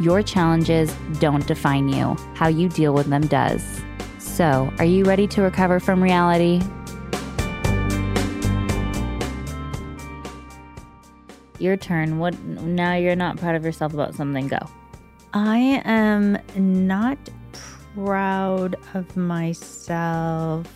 [0.00, 3.82] Your challenges don't define you, how you deal with them does.
[4.18, 6.62] So, are you ready to recover from reality?
[11.58, 12.18] Your turn.
[12.18, 14.58] What now you're not proud of yourself about something, go.
[15.34, 17.18] I am not
[17.94, 20.66] proud of myself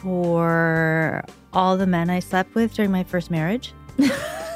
[0.00, 3.74] for all the men I slept with during my first marriage.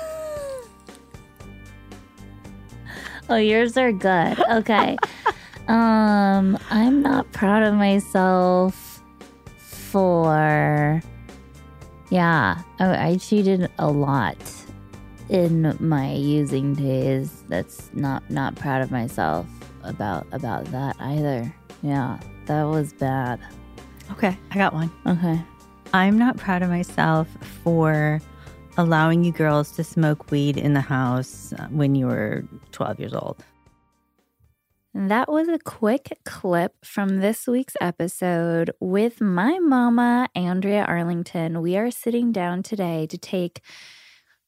[3.29, 4.39] Oh, yours are good.
[4.51, 4.97] Okay.
[5.69, 9.03] um, I'm not proud of myself
[9.59, 11.03] for
[12.11, 14.37] yeah, I, I cheated a lot
[15.29, 17.43] in my using days.
[17.49, 19.47] That's not not proud of myself
[19.83, 21.53] about about that either.
[21.83, 23.41] Yeah, that was bad.
[24.13, 24.91] Okay, I got one.
[25.07, 25.41] Okay.
[25.93, 27.29] I'm not proud of myself
[27.65, 28.21] for
[28.77, 32.45] allowing you girls to smoke weed in the house when you were
[32.77, 33.43] 12 years old.
[34.93, 41.63] That was a quick clip from this week's episode with my mama, Andrea Arlington.
[41.63, 43.63] We are sitting down today to take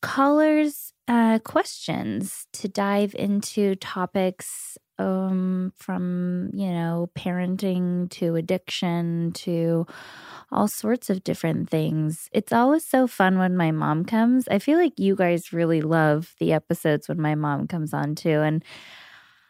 [0.02, 9.86] callers' uh, questions to dive into topics um, from, you know, parenting to addiction to
[10.50, 12.28] all sorts of different things.
[12.32, 14.48] It's always so fun when my mom comes.
[14.48, 18.40] I feel like you guys really love the episodes when my mom comes on too.
[18.40, 18.64] And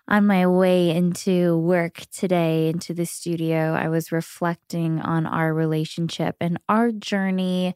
[0.08, 6.36] on my way into work today, into the studio, I was reflecting on our relationship
[6.40, 7.74] and our journey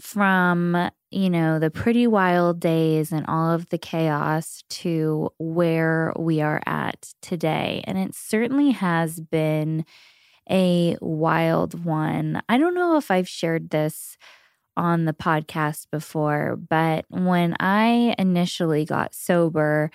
[0.00, 6.40] from, you know, the pretty wild days and all of the chaos to where we
[6.40, 7.84] are at today.
[7.86, 9.84] And it certainly has been
[10.48, 12.42] a wild one.
[12.48, 14.16] I don't know if I've shared this
[14.76, 19.90] on the podcast before, but when I initially got sober,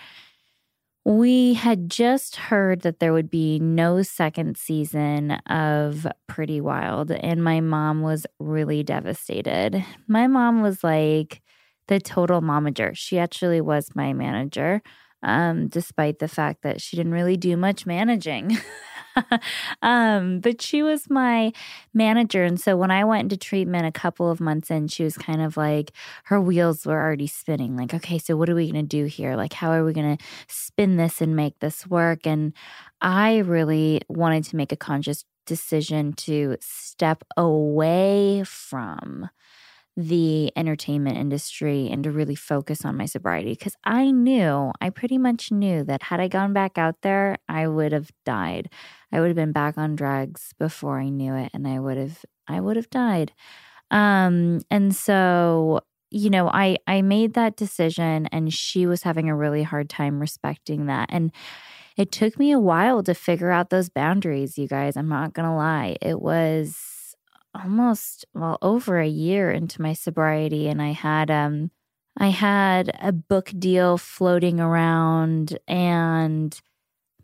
[1.03, 7.43] we had just heard that there would be no second season of Pretty Wild, and
[7.43, 9.85] my mom was really devastated.
[10.07, 11.41] My mom was like
[11.87, 12.95] the total momager.
[12.95, 14.81] She actually was my manager,
[15.21, 18.57] um, despite the fact that she didn't really do much managing.
[19.81, 21.51] um, but she was my
[21.93, 22.43] manager.
[22.43, 25.41] And so when I went into treatment a couple of months in, she was kind
[25.41, 25.91] of like,
[26.25, 27.75] her wheels were already spinning.
[27.75, 29.35] Like, okay, so what are we going to do here?
[29.35, 32.25] Like, how are we going to spin this and make this work?
[32.25, 32.53] And
[33.01, 39.29] I really wanted to make a conscious decision to step away from
[39.97, 45.17] the entertainment industry and to really focus on my sobriety because I knew, I pretty
[45.17, 48.69] much knew that had I gone back out there, I would have died.
[49.11, 52.25] I would have been back on drugs before I knew it and I would have
[52.47, 53.31] I would have died.
[53.91, 55.81] Um and so
[56.11, 60.19] you know, I I made that decision and she was having a really hard time
[60.19, 61.31] respecting that and
[61.97, 64.97] it took me a while to figure out those boundaries, you guys.
[64.97, 65.97] I'm not going to lie.
[66.01, 66.77] It was
[67.63, 71.71] almost well over a year into my sobriety and I had um
[72.17, 76.59] I had a book deal floating around and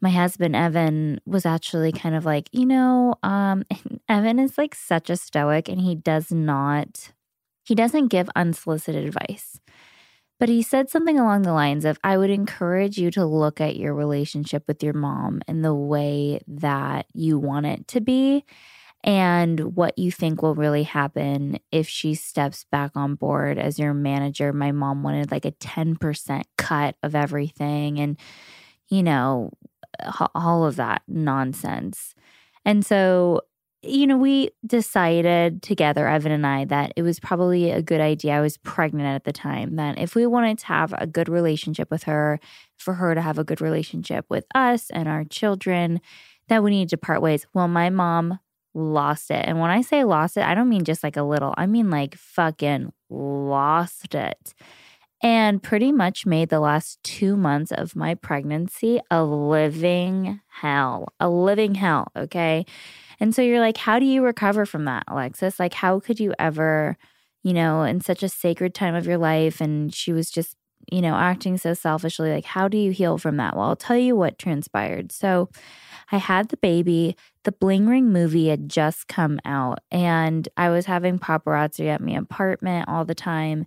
[0.02, 3.64] my husband Evan was actually kind of like, you know, um
[4.10, 7.12] Evan is like such a stoic and he does not
[7.64, 9.60] he doesn't give unsolicited advice.
[10.40, 13.76] But he said something along the lines of I would encourage you to look at
[13.76, 18.44] your relationship with your mom in the way that you want it to be
[19.04, 23.94] and what you think will really happen if she steps back on board as your
[23.94, 24.54] manager.
[24.54, 28.18] My mom wanted like a 10% cut of everything and,
[28.90, 29.52] you know,
[30.36, 32.14] all of that nonsense.
[32.64, 33.42] And so,
[33.82, 38.34] you know, we decided together, Evan and I, that it was probably a good idea.
[38.34, 41.90] I was pregnant at the time, that if we wanted to have a good relationship
[41.90, 42.40] with her,
[42.78, 46.00] for her to have a good relationship with us and our children,
[46.48, 47.48] that we needed to part ways.
[47.54, 48.38] Well, my mom
[48.74, 49.46] lost it.
[49.46, 51.90] And when I say lost it, I don't mean just like a little, I mean
[51.90, 54.54] like fucking lost it.
[55.24, 61.30] And pretty much made the last two months of my pregnancy a living hell, a
[61.30, 62.08] living hell.
[62.16, 62.66] Okay.
[63.20, 65.60] And so you're like, how do you recover from that, Alexis?
[65.60, 66.98] Like, how could you ever,
[67.44, 69.62] you know, in such a sacred time of your life?
[69.62, 70.56] And she was just
[70.92, 72.32] you know, acting so selfishly.
[72.32, 73.56] Like, how do you heal from that?
[73.56, 75.12] Well, I'll tell you what transpired.
[75.12, 75.50] So,
[76.12, 77.16] I had the baby.
[77.44, 82.14] The Bling Ring movie had just come out, and I was having paparazzi at my
[82.14, 83.66] apartment all the time,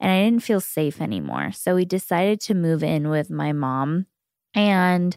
[0.00, 1.52] and I didn't feel safe anymore.
[1.52, 4.06] So, we decided to move in with my mom.
[4.54, 5.16] And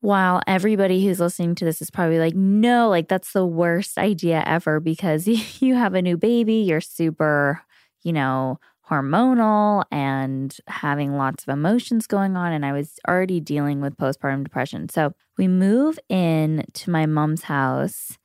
[0.00, 4.42] while everybody who's listening to this is probably like, no, like that's the worst idea
[4.46, 5.26] ever because
[5.60, 7.62] you have a new baby, you're super,
[8.02, 8.58] you know,
[8.90, 12.52] hormonal and having lots of emotions going on.
[12.52, 14.88] And I was already dealing with postpartum depression.
[14.88, 18.18] So we move in to my mom's house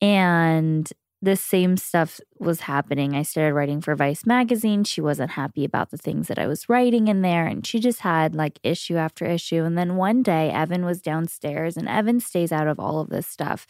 [0.00, 0.90] and
[1.22, 3.14] the same stuff was happening.
[3.14, 4.84] I started writing for Vice magazine.
[4.84, 7.46] She wasn't happy about the things that I was writing in there.
[7.46, 9.64] And she just had like issue after issue.
[9.64, 13.26] And then one day, Evan was downstairs, and Evan stays out of all of this
[13.26, 13.66] stuff.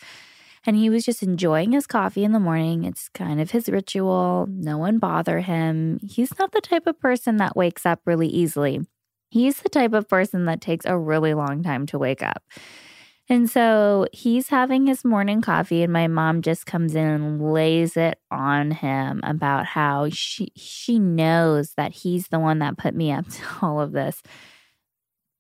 [0.66, 2.84] And he was just enjoying his coffee in the morning.
[2.84, 4.46] It's kind of his ritual.
[4.50, 5.98] No one bother him.
[6.02, 8.80] He's not the type of person that wakes up really easily.
[9.30, 12.42] He's the type of person that takes a really long time to wake up.
[13.30, 17.96] And so he's having his morning coffee, and my mom just comes in and lays
[17.96, 23.12] it on him about how she she knows that he's the one that put me
[23.12, 24.20] up to all of this,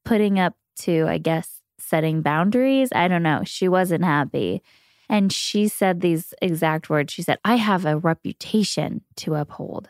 [0.04, 2.90] putting up to, I guess, setting boundaries.
[2.94, 3.42] I don't know.
[3.44, 4.62] She wasn't happy.
[5.10, 7.12] And she said these exact words.
[7.12, 9.88] She said, I have a reputation to uphold.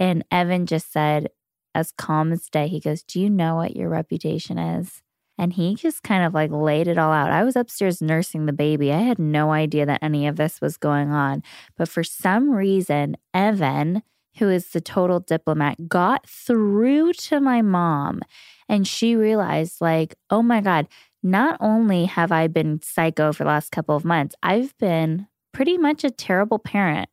[0.00, 1.28] And Evan just said,
[1.76, 5.00] as calm as day, he goes, Do you know what your reputation is?
[5.38, 7.30] And he just kind of like laid it all out.
[7.30, 8.92] I was upstairs nursing the baby.
[8.92, 11.42] I had no idea that any of this was going on.
[11.76, 14.02] But for some reason, Evan,
[14.38, 18.22] who is the total diplomat, got through to my mom.
[18.68, 20.88] And she realized, like, oh my God,
[21.22, 25.78] not only have I been psycho for the last couple of months, I've been pretty
[25.78, 27.08] much a terrible parent.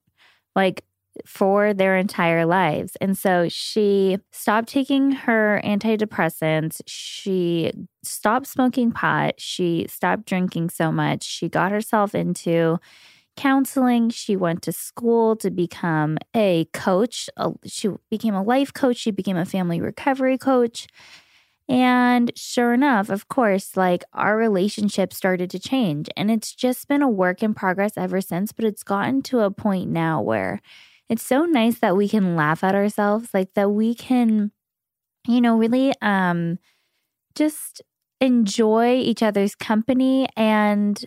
[0.56, 0.84] Like,
[1.26, 2.96] for their entire lives.
[3.02, 6.82] And so she stopped taking her antidepressants.
[6.88, 7.72] She
[8.04, 9.36] stopped smoking pot.
[9.38, 11.24] She stopped drinking so much.
[11.24, 12.80] She got herself into
[13.36, 14.10] counseling.
[14.10, 17.30] She went to school to become a coach.
[17.66, 18.98] She became a life coach.
[18.98, 20.88] She became a family recovery coach.
[21.70, 26.10] And sure enough, of course, like our relationship started to change.
[26.18, 29.52] And it's just been a work in progress ever since, but it's gotten to a
[29.52, 30.62] point now where
[31.10, 34.52] it's so nice that we can laugh at ourselves, like that we can,
[35.28, 36.60] you know, really um
[37.36, 37.82] just
[38.22, 41.06] enjoy each other's company and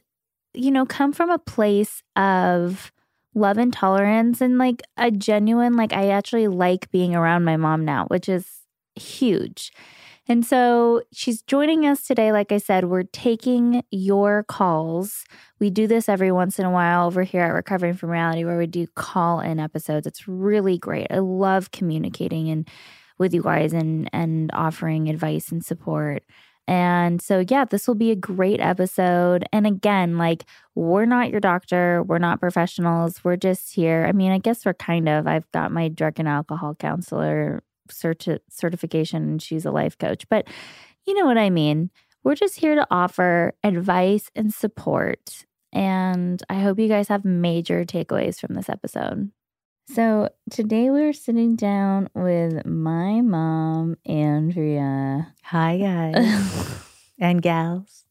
[0.54, 2.92] you know, come from a place of
[3.34, 7.84] love and tolerance and like a genuine like I actually like being around my mom
[7.84, 8.46] now, which is
[8.96, 9.72] huge.
[10.28, 12.30] And so she's joining us today.
[12.30, 15.24] Like I said, we're taking your calls.
[15.58, 18.58] We do this every once in a while over here at Recovering from Reality where
[18.58, 20.06] we do call in episodes.
[20.06, 21.08] It's really great.
[21.10, 22.68] I love communicating and
[23.18, 26.22] with you guys and and offering advice and support.
[26.68, 29.44] And so, yeah, this will be a great episode.
[29.52, 30.44] And again, like,
[30.76, 33.24] we're not your doctor, we're not professionals.
[33.24, 34.06] We're just here.
[34.08, 35.26] I mean, I guess we're kind of.
[35.26, 37.62] I've got my drug and alcohol counselor
[37.92, 40.28] certi- certification and she's a life coach.
[40.28, 40.48] But
[41.06, 41.90] you know what I mean.
[42.24, 45.44] We're just here to offer advice and support.
[45.72, 49.30] And I hope you guys have major takeaways from this episode.
[49.88, 55.34] So, today we're sitting down with my mom, Andrea.
[55.42, 56.84] Hi, guys
[57.18, 58.04] and gals.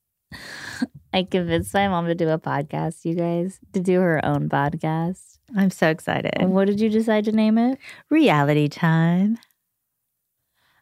[1.14, 5.40] I convinced my mom to do a podcast, you guys, to do her own podcast.
[5.56, 6.34] I'm so excited.
[6.36, 7.78] And what did you decide to name it?
[8.10, 9.38] Reality time.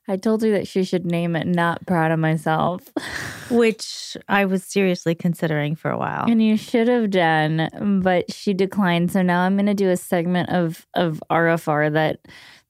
[0.10, 2.82] I told her that she should name it Not Proud of Myself.
[3.52, 6.26] Which I was seriously considering for a while.
[6.28, 9.12] And you should have done, but she declined.
[9.12, 12.22] So now I'm going to do a segment of of RFR that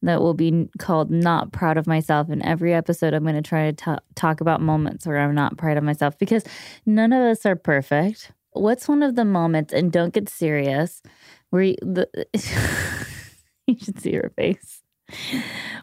[0.01, 2.29] that will be called Not Proud of Myself.
[2.29, 5.57] In every episode, I'm going to try to t- talk about moments where I'm not
[5.57, 6.43] proud of myself because
[6.85, 8.31] none of us are perfect.
[8.51, 11.01] What's one of the moments, and don't get serious,
[11.51, 12.07] where you, the,
[13.67, 14.78] you should see her face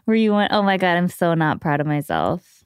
[0.05, 2.63] where you went, oh my God, I'm so not proud of myself?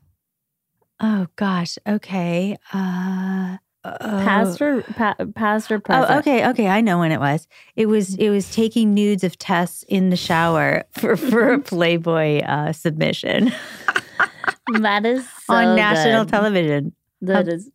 [1.00, 1.78] Oh gosh.
[1.88, 2.58] Okay.
[2.74, 6.12] Uh, past or pa- past or present?
[6.12, 6.68] Oh, okay, okay.
[6.68, 7.48] I know when it was.
[7.76, 12.42] It was it was taking nudes of Tess in the shower for for a Playboy
[12.42, 13.52] uh, submission.
[14.80, 16.32] that is so on national good.
[16.32, 16.94] television.
[17.22, 17.70] That is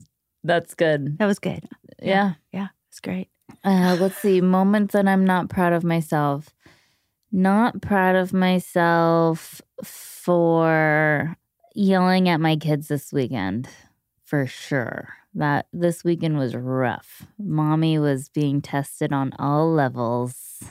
[0.45, 1.19] that's good.
[1.19, 1.69] That was good.
[2.00, 3.28] Yeah, yeah, it's great.
[3.64, 6.55] Uh, let's see moments that I'm not proud of myself
[7.37, 11.37] not proud of myself for
[11.75, 13.69] yelling at my kids this weekend,
[14.25, 15.11] for sure.
[15.35, 17.26] That this weekend was rough.
[17.38, 20.64] Mommy was being tested on all levels.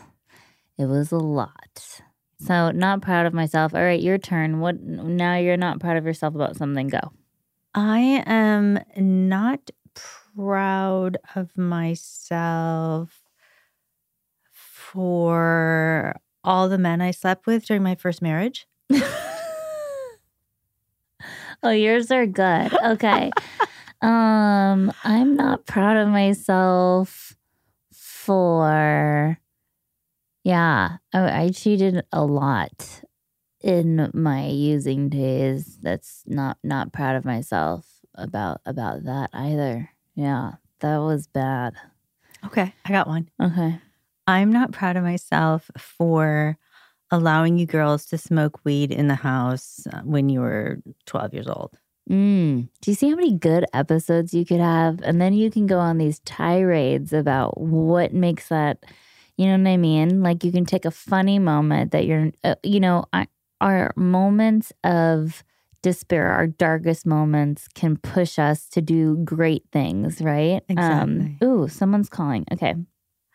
[0.80, 2.02] It was a lot.
[2.40, 3.76] So, not proud of myself.
[3.76, 4.60] All right, your turn.
[4.60, 7.12] What now you're not proud of yourself about something, go.
[7.76, 9.70] I am not
[10.34, 13.22] proud of myself
[14.52, 16.16] for
[16.46, 18.68] all the men I slept with during my first marriage.
[21.64, 22.74] oh, yours are good.
[22.74, 23.32] Okay.
[24.02, 27.36] um, I'm not proud of myself
[27.92, 29.38] for
[30.46, 33.02] yeah, I, I cheated a lot
[33.62, 35.80] in my using days.
[35.82, 39.90] That's not not proud of myself about about that either.
[40.14, 41.74] Yeah, that was bad.
[42.46, 43.30] Okay, I got one.
[43.42, 43.80] Okay.
[44.28, 46.58] I'm not proud of myself for
[47.12, 51.48] allowing you girls to smoke weed in the house uh, when you were 12 years
[51.48, 51.78] old.
[52.10, 52.70] Mm.
[52.82, 55.02] Do you see how many good episodes you could have?
[55.02, 58.84] And then you can go on these tirades about what makes that,
[59.38, 60.22] you know what I mean?
[60.22, 63.28] Like you can take a funny moment that you're, uh, you know, I,
[63.62, 65.44] our moments of
[65.82, 70.64] despair, our darkest moments can push us to do great things, right?
[70.68, 71.38] Exactly.
[71.42, 72.46] Um, ooh, someone's calling.
[72.52, 72.76] Okay.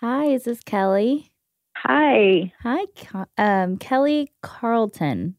[0.00, 1.30] Hi, is this Kelly?
[1.76, 2.50] Hi.
[2.62, 2.87] Hi,
[3.37, 5.35] um, Kelly Carlton.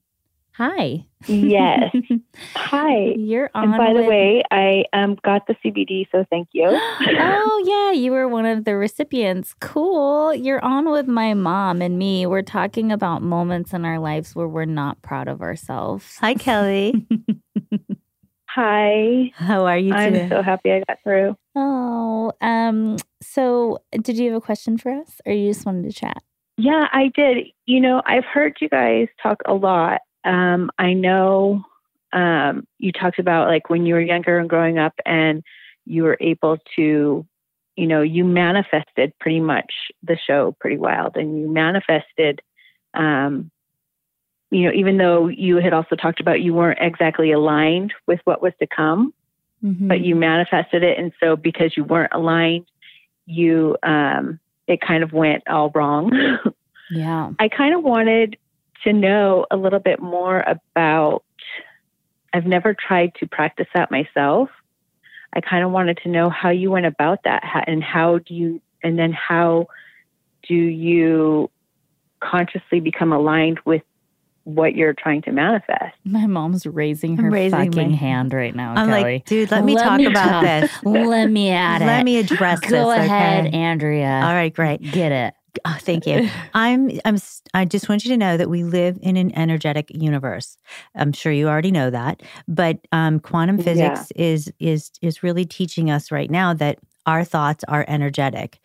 [0.52, 1.08] Hi.
[1.26, 1.92] Yes.
[2.56, 3.14] Hi.
[3.18, 3.70] You're on.
[3.70, 4.04] And by with...
[4.04, 6.66] the way, I um, got the CBD, so thank you.
[6.70, 8.00] oh, yeah.
[8.00, 9.56] You were one of the recipients.
[9.60, 10.36] Cool.
[10.36, 12.28] You're on with my mom and me.
[12.28, 16.18] We're talking about moments in our lives where we're not proud of ourselves.
[16.20, 17.08] Hi, Kelly.
[18.56, 19.32] Hi.
[19.36, 21.38] How are you I'm so happy I got through.
[21.56, 25.94] Oh, um, so did you have a question for us or you just wanted to
[25.94, 26.22] chat?
[26.58, 27.48] Yeah, I did.
[27.66, 30.02] You know, I've heard you guys talk a lot.
[30.26, 31.64] Um, I know
[32.12, 35.44] um, you talked about like when you were younger and growing up and
[35.86, 37.26] you were able to,
[37.78, 39.72] you know, you manifested pretty much
[40.04, 42.42] the show Pretty Wild and you manifested
[42.94, 43.50] um,
[44.52, 48.42] you know, even though you had also talked about you weren't exactly aligned with what
[48.42, 49.14] was to come,
[49.64, 49.88] mm-hmm.
[49.88, 51.00] but you manifested it.
[51.00, 52.66] And so because you weren't aligned,
[53.26, 56.12] you, um, it kind of went all wrong.
[56.92, 57.32] yeah.
[57.40, 58.38] I kind of wanted
[58.84, 61.24] to know a little bit more about,
[62.34, 64.50] I've never tried to practice that myself.
[65.34, 68.62] I kind of wanted to know how you went about that and how do you,
[68.84, 69.68] and then how
[70.46, 71.50] do you
[72.20, 73.84] consciously become aligned with
[74.56, 75.96] what you're trying to manifest.
[76.04, 77.98] My mom's raising her raising fucking my...
[77.98, 78.74] hand right now.
[78.76, 79.02] I'm Kelly.
[79.02, 80.44] like, dude, let me let talk me about talk.
[80.44, 80.72] this.
[80.84, 81.86] let me add it.
[81.86, 82.72] Let me address Go this.
[82.72, 83.58] Go ahead, okay?
[83.58, 84.22] Andrea.
[84.24, 84.82] All right, great.
[84.82, 85.34] Get it.
[85.66, 86.30] Oh, thank you.
[86.54, 87.18] I'm I'm
[87.54, 90.58] I just want you to know that we live in an energetic universe.
[90.96, 94.24] I'm sure you already know that, but um, quantum physics yeah.
[94.24, 98.60] is is is really teaching us right now that our thoughts are energetic.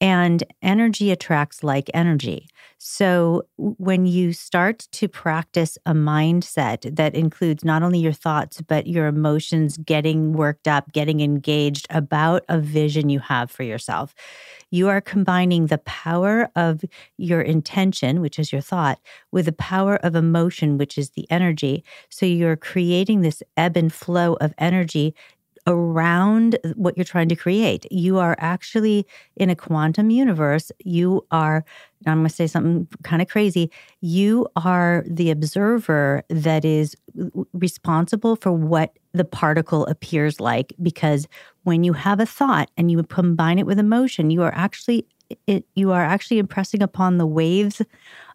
[0.00, 2.48] And energy attracts like energy.
[2.78, 8.86] So when you start to practice a mindset that includes not only your thoughts, but
[8.86, 14.14] your emotions getting worked up, getting engaged about a vision you have for yourself,
[14.70, 16.84] you are combining the power of
[17.16, 19.00] your intention, which is your thought,
[19.32, 21.82] with the power of emotion, which is the energy.
[22.10, 25.16] So you're creating this ebb and flow of energy
[25.68, 27.86] around what you're trying to create.
[27.92, 29.06] You are actually
[29.36, 30.72] in a quantum universe.
[30.84, 31.64] You are,
[32.06, 33.70] I'm going to say something kind of crazy.
[34.00, 36.96] You are the observer that is
[37.52, 41.28] responsible for what the particle appears like because
[41.64, 45.06] when you have a thought and you combine it with emotion, you are actually
[45.46, 47.82] it, you are actually impressing upon the waves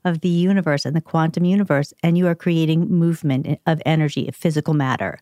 [0.05, 4.35] of the universe and the quantum universe, and you are creating movement of energy, of
[4.35, 5.17] physical matter.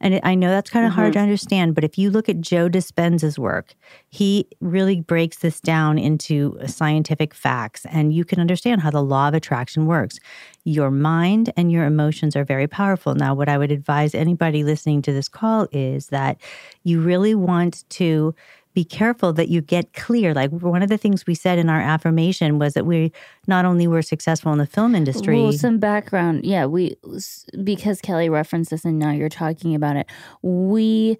[0.00, 1.00] And I know that's kind of mm-hmm.
[1.00, 3.74] hard to understand, but if you look at Joe Dispenza's work,
[4.08, 9.28] he really breaks this down into scientific facts, and you can understand how the law
[9.28, 10.18] of attraction works.
[10.64, 13.14] Your mind and your emotions are very powerful.
[13.14, 16.38] Now, what I would advise anybody listening to this call is that
[16.84, 18.34] you really want to
[18.74, 20.34] be careful that you get clear.
[20.34, 23.12] Like one of the things we said in our affirmation was that we
[23.46, 25.40] not only were successful in the film industry.
[25.40, 26.44] Well, some background.
[26.44, 26.96] Yeah, we,
[27.62, 30.06] because Kelly referenced this and now you're talking about it,
[30.42, 31.18] we,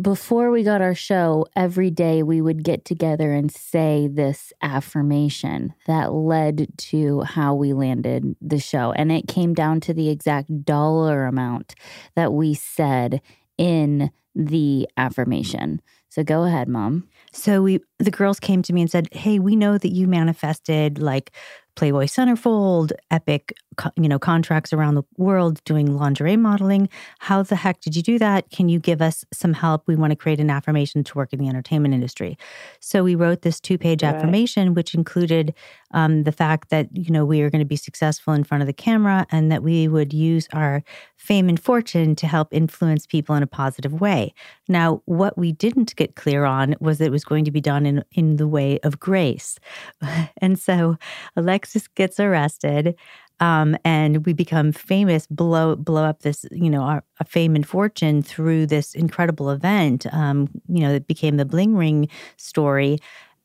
[0.00, 5.74] before we got our show, every day we would get together and say this affirmation
[5.86, 8.90] that led to how we landed the show.
[8.92, 11.76] And it came down to the exact dollar amount
[12.16, 13.20] that we said
[13.56, 15.80] in the affirmation.
[16.16, 17.08] So go ahead, mom.
[17.30, 20.98] So we the girls came to me and said, "Hey, we know that you manifested
[20.98, 21.32] like
[21.76, 23.52] Playboy Centerfold, epic,
[23.96, 26.88] you know, contracts around the world doing lingerie modeling.
[27.18, 28.50] How the heck did you do that?
[28.50, 29.86] Can you give us some help?
[29.86, 32.38] We want to create an affirmation to work in the entertainment industry.
[32.80, 34.14] So we wrote this two-page right.
[34.14, 35.54] affirmation, which included
[35.92, 38.66] um, the fact that you know we are going to be successful in front of
[38.66, 40.82] the camera and that we would use our
[41.16, 44.32] fame and fortune to help influence people in a positive way.
[44.68, 47.85] Now, what we didn't get clear on was that it was going to be done
[47.86, 49.58] in in the way of grace,
[50.38, 50.96] and so
[51.36, 52.96] Alexis gets arrested.
[53.38, 57.68] Um, and we become famous, blow blow up this, you know, our, our fame and
[57.68, 60.06] fortune through this incredible event.
[60.10, 62.98] Um, you know, it became the Bling Ring story,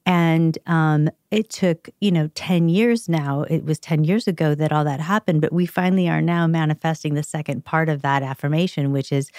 [0.05, 3.43] and um, it took, you know, 10 years now.
[3.43, 7.13] It was 10 years ago that all that happened, but we finally are now manifesting
[7.13, 9.29] the second part of that affirmation, which is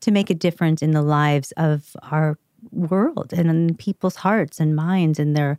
[0.00, 2.38] to make a difference in the lives of our
[2.70, 5.58] world and in people's hearts and minds and their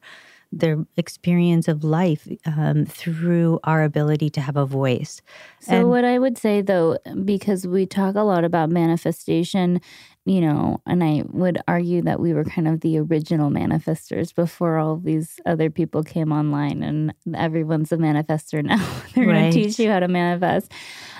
[0.59, 5.21] their experience of life um, through our ability to have a voice.
[5.59, 9.81] So, and, what I would say though, because we talk a lot about manifestation,
[10.25, 14.77] you know, and I would argue that we were kind of the original manifestors before
[14.77, 18.77] all these other people came online, and everyone's a manifester now.
[19.15, 19.33] They're right.
[19.33, 20.71] going to teach you how to manifest.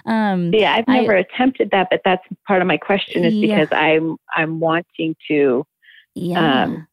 [0.05, 3.59] Um, yeah, I've never I, attempted that, but that's part of my question is yeah.
[3.59, 5.65] because I'm I'm wanting to.
[6.15, 6.63] Yeah.
[6.63, 6.87] Um,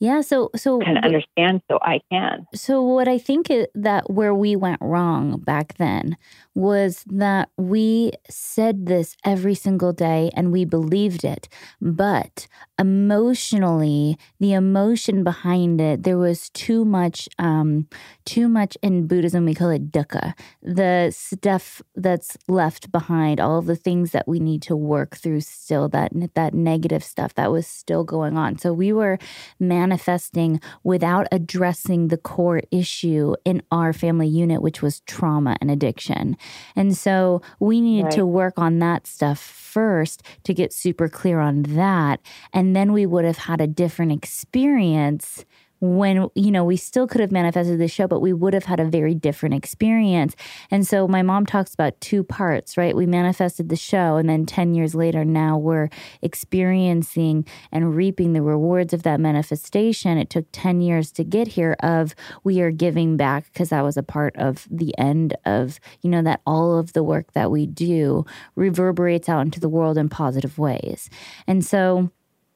[0.00, 2.46] yeah, so so kind of understand so I can.
[2.54, 6.16] So what I think that where we went wrong back then
[6.58, 11.48] was that we said this every single day and we believed it.
[11.80, 12.48] But
[12.80, 17.86] emotionally, the emotion behind it, there was too much, um,
[18.24, 23.76] too much in Buddhism, we call it dukkha, the stuff that's left behind, all the
[23.76, 28.02] things that we need to work through still, that, that negative stuff that was still
[28.02, 28.58] going on.
[28.58, 29.18] So we were
[29.60, 36.36] manifesting without addressing the core issue in our family unit, which was trauma and addiction.
[36.76, 38.14] And so we needed right.
[38.14, 42.20] to work on that stuff first to get super clear on that.
[42.52, 45.44] And then we would have had a different experience
[45.80, 48.80] when you know we still could have manifested the show but we would have had
[48.80, 50.34] a very different experience.
[50.70, 52.96] And so my mom talks about two parts right?
[52.96, 55.88] We manifested the show and then 10 years later now we're
[56.22, 60.18] experiencing and reaping the rewards of that manifestation.
[60.18, 63.96] It took 10 years to get here of we are giving back because that was
[63.96, 67.66] a part of the end of you know that all of the work that we
[67.66, 68.24] do
[68.56, 71.10] reverberates out into the world in positive ways.
[71.46, 72.10] And so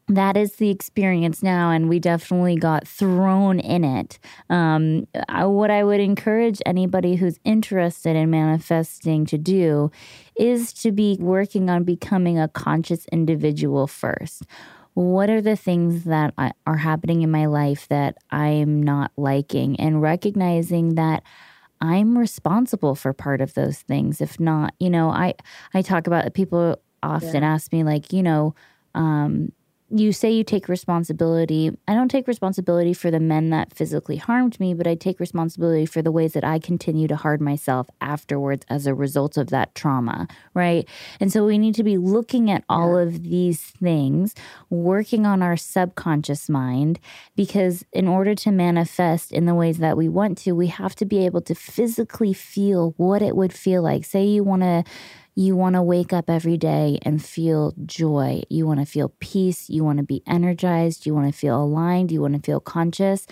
[0.08, 4.18] that is the experience now, and we definitely got thrown in it.
[4.50, 9.90] Um, I, what I would encourage anybody who's interested in manifesting to do
[10.36, 14.44] is to be working on becoming a conscious individual first.
[14.94, 16.34] What are the things that
[16.66, 21.22] are happening in my life that I'm not liking, and recognizing that
[21.80, 24.20] I'm responsible for part of those things.
[24.20, 25.34] If not, you know, I
[25.74, 27.54] I talk about people often yeah.
[27.54, 28.54] ask me like, you know,
[28.94, 29.52] um,
[29.94, 31.70] you say you take responsibility.
[31.86, 35.84] I don't take responsibility for the men that physically harmed me, but I take responsibility
[35.84, 39.74] for the ways that I continue to harm myself afterwards as a result of that
[39.74, 40.88] trauma, right?
[41.20, 43.02] And so we need to be looking at all yeah.
[43.02, 44.34] of these things,
[44.70, 46.98] working on our subconscious mind,
[47.36, 51.04] because in order to manifest in the ways that we want to, we have to
[51.04, 54.04] be able to physically feel what it would feel like.
[54.04, 54.84] Say you want to
[55.34, 58.42] you want to wake up every day and feel joy.
[58.50, 59.70] You want to feel peace.
[59.70, 61.06] You want to be energized.
[61.06, 62.12] You want to feel aligned.
[62.12, 63.26] You want to feel conscious.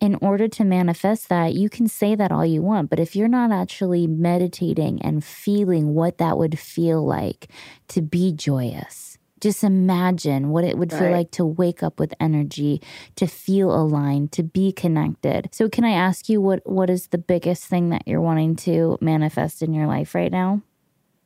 [0.00, 2.90] In order to manifest that, you can say that all you want.
[2.90, 7.48] But if you're not actually meditating and feeling what that would feel like
[7.88, 10.98] to be joyous, just imagine what it would right.
[10.98, 12.82] feel like to wake up with energy,
[13.16, 15.48] to feel aligned, to be connected.
[15.52, 18.98] So can I ask you what what is the biggest thing that you're wanting to
[19.00, 20.62] manifest in your life right now?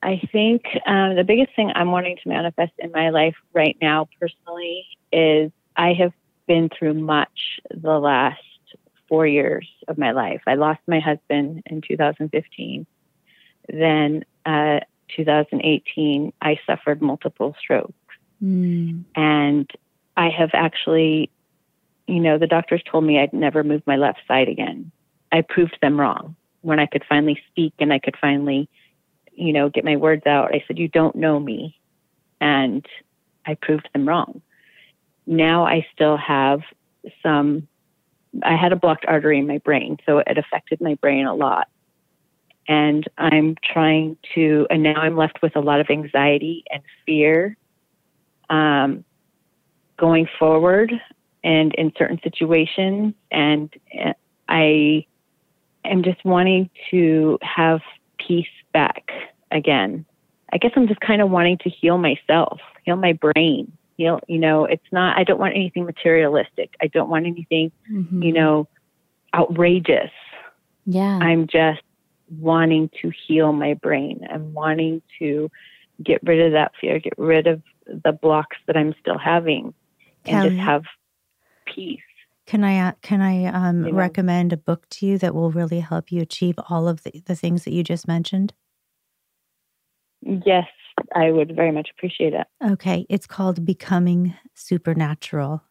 [0.02, 4.08] I think um, the biggest thing I'm wanting to manifest in my life right now,
[4.20, 6.12] personally, is I have
[6.46, 8.40] been through much the last
[9.08, 10.42] four years of my life.
[10.46, 12.86] I lost my husband in 2015.
[13.68, 14.80] Then, uh,
[15.16, 17.92] 2018, I suffered multiple strokes.
[18.42, 19.04] Mm.
[19.16, 19.70] And
[20.16, 21.30] I have actually,
[22.06, 24.90] you know, the doctors told me I'd never move my left side again.
[25.32, 28.68] I proved them wrong when I could finally speak and I could finally
[29.38, 30.54] you know, get my words out.
[30.54, 31.78] I said, You don't know me.
[32.40, 32.86] And
[33.46, 34.42] I proved them wrong.
[35.26, 36.60] Now I still have
[37.22, 37.66] some,
[38.42, 41.68] I had a blocked artery in my brain, so it affected my brain a lot.
[42.66, 47.56] And I'm trying to, and now I'm left with a lot of anxiety and fear.
[48.50, 49.04] Um,
[49.98, 50.92] going forward
[51.44, 53.14] and in certain situations.
[53.30, 54.14] And uh,
[54.48, 55.04] I
[55.84, 57.80] am just wanting to have
[58.18, 59.10] peace back
[59.50, 60.04] again.
[60.52, 63.72] I guess I'm just kind of wanting to heal myself, heal my brain.
[63.96, 66.76] Heal, you know, it's not, I don't want anything materialistic.
[66.80, 68.22] I don't want anything, mm-hmm.
[68.22, 68.68] you know,
[69.34, 70.12] outrageous.
[70.86, 71.18] Yeah.
[71.20, 71.82] I'm just
[72.30, 74.24] wanting to heal my brain.
[74.30, 75.50] I'm wanting to
[76.00, 79.74] get rid of that fear, get rid of the blocks that I'm still having,
[80.24, 80.84] and just have
[81.66, 82.00] peace.
[82.48, 86.10] Can I uh, can I um, recommend a book to you that will really help
[86.10, 88.54] you achieve all of the, the things that you just mentioned?
[90.22, 90.64] Yes,
[91.14, 92.46] I would very much appreciate it.
[92.64, 95.62] Okay, it's called Becoming Supernatural,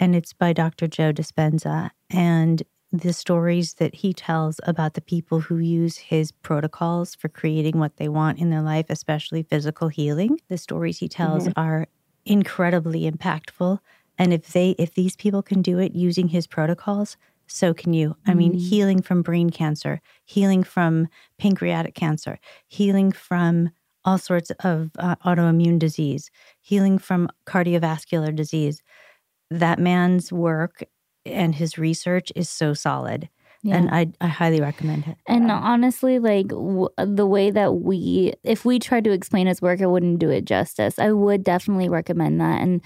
[0.00, 0.88] and it's by Dr.
[0.88, 1.90] Joe Dispenza.
[2.10, 7.78] And the stories that he tells about the people who use his protocols for creating
[7.78, 11.60] what they want in their life, especially physical healing, the stories he tells mm-hmm.
[11.60, 11.86] are
[12.26, 13.78] incredibly impactful
[14.20, 18.16] and if they if these people can do it using his protocols, so can you.
[18.26, 18.68] I mean, mm-hmm.
[18.68, 23.70] healing from brain cancer, healing from pancreatic cancer, healing from
[24.04, 26.30] all sorts of uh, autoimmune disease,
[26.60, 28.82] healing from cardiovascular disease.
[29.50, 30.84] That man's work
[31.24, 33.30] and his research is so solid.
[33.62, 33.76] Yeah.
[33.76, 35.16] And I, I highly recommend it.
[35.26, 39.80] And honestly, like w- the way that we, if we tried to explain his work,
[39.80, 40.98] it wouldn't do it justice.
[40.98, 42.62] I would definitely recommend that.
[42.62, 42.80] And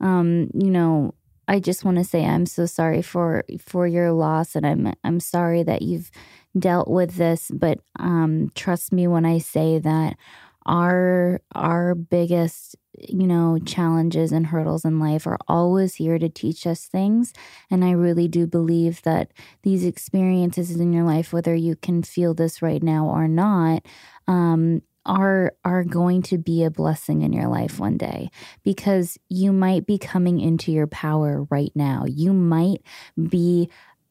[0.00, 1.14] um, you know,
[1.46, 5.20] I just want to say I'm so sorry for for your loss, and I'm I'm
[5.20, 6.10] sorry that you've
[6.58, 7.50] dealt with this.
[7.52, 10.16] But um, trust me when I say that
[10.66, 12.76] our our biggest
[13.08, 17.32] you know challenges and hurdles in life are always here to teach us things
[17.70, 19.30] and i really do believe that
[19.62, 23.82] these experiences in your life whether you can feel this right now or not
[24.26, 28.30] um, are are going to be a blessing in your life one day
[28.62, 32.04] because you might be coming into your power right now.
[32.06, 32.82] You might
[33.28, 33.70] be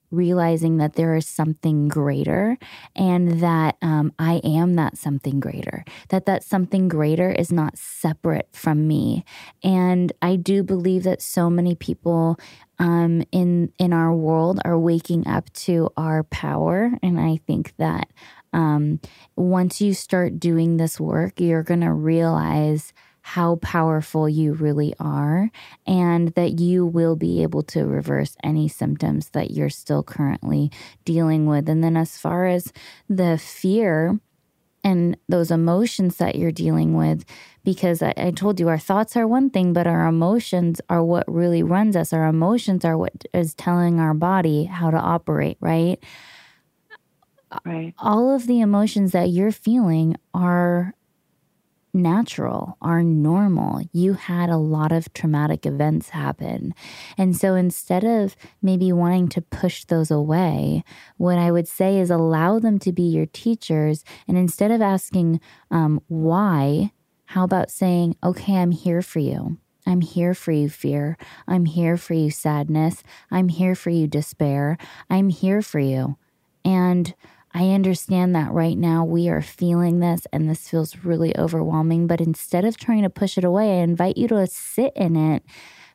[0.10, 2.58] realizing that there is something greater
[2.96, 8.48] and that um, i am that something greater that that something greater is not separate
[8.54, 9.26] from me
[9.64, 12.38] and i do believe that so many people
[12.80, 18.08] um, in in our world are waking up to our power and i think that
[18.54, 19.00] um,
[19.36, 25.52] once you start doing this work, you're going to realize how powerful you really are
[25.86, 30.72] and that you will be able to reverse any symptoms that you're still currently
[31.04, 31.68] dealing with.
[31.68, 32.72] And then, as far as
[33.10, 34.18] the fear,
[34.84, 37.26] and those emotions that you're dealing with
[37.66, 41.26] because I, I, told you our thoughts are one thing but our emotions are what
[41.28, 46.02] really runs us our emotions are what is telling our body how to operate right
[47.66, 47.94] Right.
[47.98, 50.94] All of the emotions that you're feeling are
[51.94, 53.82] natural, are normal.
[53.92, 56.74] You had a lot of traumatic events happen.
[57.18, 60.84] And so instead of maybe wanting to push those away,
[61.18, 64.04] what I would say is allow them to be your teachers.
[64.28, 66.92] And instead of asking um, why,
[67.26, 69.58] how about saying, okay, I'm here for you.
[69.86, 71.18] I'm here for you, fear.
[71.48, 73.04] I'm here for you, sadness.
[73.32, 74.78] I'm here for you, despair.
[75.10, 76.18] I'm here for you.
[76.66, 77.16] And
[77.54, 82.06] I understand that right now we are feeling this and this feels really overwhelming.
[82.08, 85.44] But instead of trying to push it away, I invite you to sit in it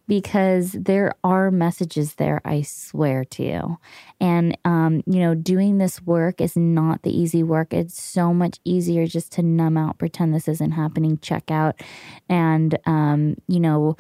[0.09, 3.79] because there are messages there, I swear to you.
[4.21, 7.73] And, um, you know, doing this work is not the easy work.
[7.73, 11.81] It's so much easier just to numb out, pretend this isn't happening, check out,
[12.29, 13.97] and, um, you know,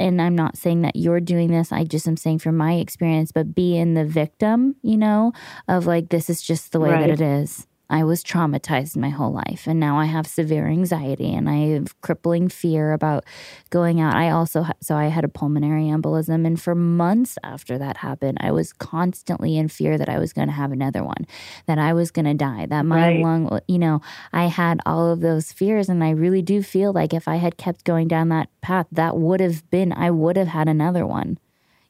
[0.00, 1.70] and I'm not saying that you're doing this.
[1.70, 5.32] I just am saying from my experience, but be in the victim, you know,
[5.68, 7.06] of like, this is just the way right.
[7.06, 7.67] that it is.
[7.90, 11.98] I was traumatized my whole life and now I have severe anxiety and I have
[12.02, 13.24] crippling fear about
[13.70, 14.14] going out.
[14.14, 18.38] I also ha- so I had a pulmonary embolism and for months after that happened,
[18.40, 21.26] I was constantly in fear that I was going to have another one,
[21.66, 23.20] that I was going to die, that my right.
[23.20, 27.14] lung, you know, I had all of those fears and I really do feel like
[27.14, 30.48] if I had kept going down that path, that would have been I would have
[30.48, 31.38] had another one.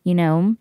[0.05, 0.57] You know,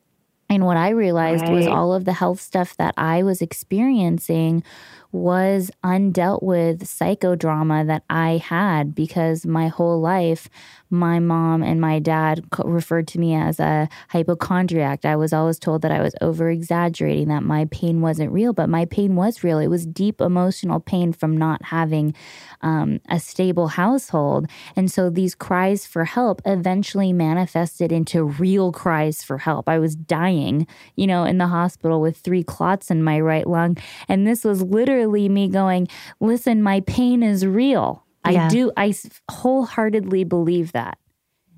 [0.49, 1.51] and what I realized right.
[1.51, 4.63] was all of the health stuff that I was experiencing
[5.11, 10.49] was undealt with psychodrama that I had because my whole life,
[10.89, 15.05] my mom and my dad referred to me as a hypochondriac.
[15.05, 18.69] I was always told that I was over exaggerating, that my pain wasn't real, but
[18.69, 19.59] my pain was real.
[19.59, 22.13] It was deep emotional pain from not having
[22.61, 24.47] um, a stable household.
[24.75, 29.69] And so these cries for help eventually manifested into real cries for help.
[29.69, 33.77] I was dying, you know, in the hospital with three clots in my right lung.
[34.07, 34.96] And this was literally
[35.29, 35.87] me going,
[36.19, 38.05] listen, my pain is real.
[38.27, 38.45] Yeah.
[38.45, 38.93] I do, I
[39.29, 40.97] wholeheartedly believe that.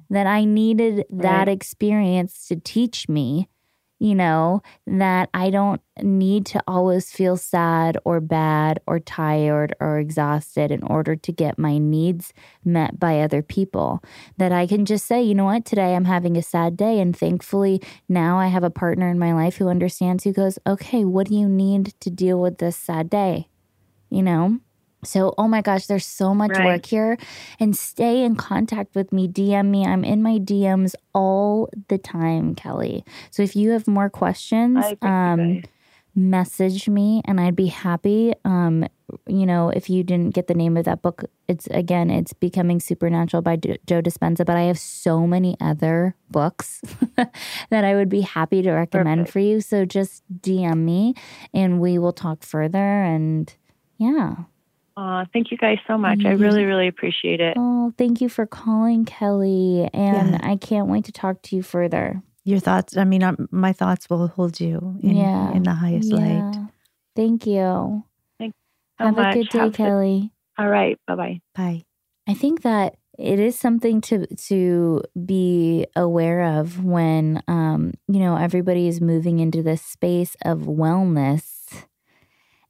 [0.09, 3.47] that I needed that experience to teach me
[3.99, 9.99] you know, that I don't need to always feel sad or bad or tired or
[9.99, 12.33] exhausted in order to get my needs
[12.63, 14.01] met by other people.
[14.37, 16.99] That I can just say, you know what, today I'm having a sad day.
[16.99, 21.03] And thankfully, now I have a partner in my life who understands, who goes, okay,
[21.03, 23.49] what do you need to deal with this sad day?
[24.09, 24.59] You know?
[25.03, 26.65] So, oh my gosh, there's so much right.
[26.65, 27.17] work here.
[27.59, 29.27] And stay in contact with me.
[29.27, 29.85] DM me.
[29.85, 33.05] I'm in my DMs all the time, Kelly.
[33.31, 35.63] So if you have more questions, um,
[36.15, 38.33] message me and I'd be happy.
[38.43, 38.85] Um,
[39.25, 42.79] you know, if you didn't get the name of that book, it's again, it's Becoming
[42.79, 44.45] Supernatural by Joe Dispenza.
[44.45, 46.81] But I have so many other books
[47.15, 49.33] that I would be happy to recommend Perfect.
[49.33, 49.61] for you.
[49.61, 51.15] So just DM me
[51.53, 53.03] and we will talk further.
[53.03, 53.53] And
[53.97, 54.35] yeah.
[54.97, 56.25] Oh, thank you guys so much.
[56.25, 57.55] I really, really appreciate it.
[57.57, 59.89] Oh, thank you for calling, Kelly.
[59.93, 60.39] And yeah.
[60.41, 62.21] I can't wait to talk to you further.
[62.43, 65.51] Your thoughts, I mean, um, my thoughts will hold you in, yeah.
[65.51, 66.17] in the highest yeah.
[66.17, 66.67] light.
[67.15, 68.03] Thank you.
[68.39, 68.57] Thanks
[68.97, 69.35] so Have much.
[69.35, 70.31] a good day, Have Kelly.
[70.57, 70.99] All right.
[71.07, 71.41] Bye bye.
[71.55, 71.85] Bye.
[72.27, 78.37] I think that it is something to to be aware of when um, you know
[78.37, 81.85] everybody is moving into this space of wellness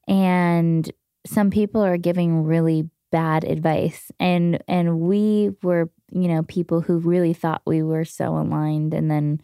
[0.08, 0.92] and
[1.26, 6.98] some people are giving really bad advice and and we were you know people who
[7.00, 9.42] really thought we were so aligned and then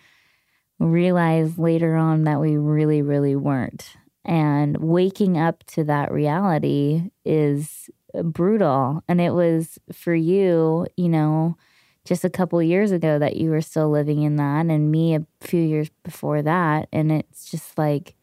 [0.80, 3.96] realized later on that we really really weren't.
[4.28, 7.90] And waking up to that reality is
[8.24, 9.04] brutal.
[9.08, 11.58] And it was for you you know
[12.06, 15.26] just a couple years ago that you were still living in that and me a
[15.42, 16.88] few years before that.
[16.92, 18.16] And it's just like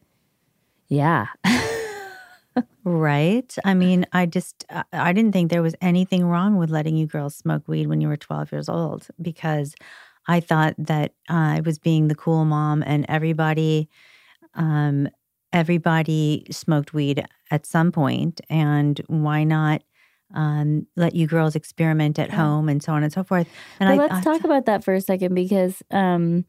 [0.89, 1.27] yeah
[2.83, 3.55] right?
[3.63, 7.35] I mean, I just I didn't think there was anything wrong with letting you girls
[7.35, 9.75] smoke weed when you were 12 years old because
[10.27, 13.89] I thought that uh, I was being the cool mom and everybody
[14.55, 15.07] um
[15.51, 19.83] everybody smoked weed at some point and why not
[20.33, 23.47] um, let you girls experiment at home and so on and so forth.
[23.79, 26.45] And I, let's I, talk about that for a second because um,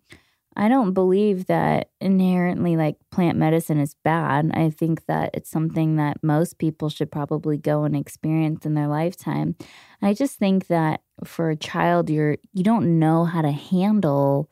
[0.56, 4.50] I don't believe that inherently like plant medicine is bad.
[4.54, 8.86] I think that it's something that most people should probably go and experience in their
[8.86, 9.56] lifetime.
[10.00, 14.48] I just think that for a child you're you don't know how to handle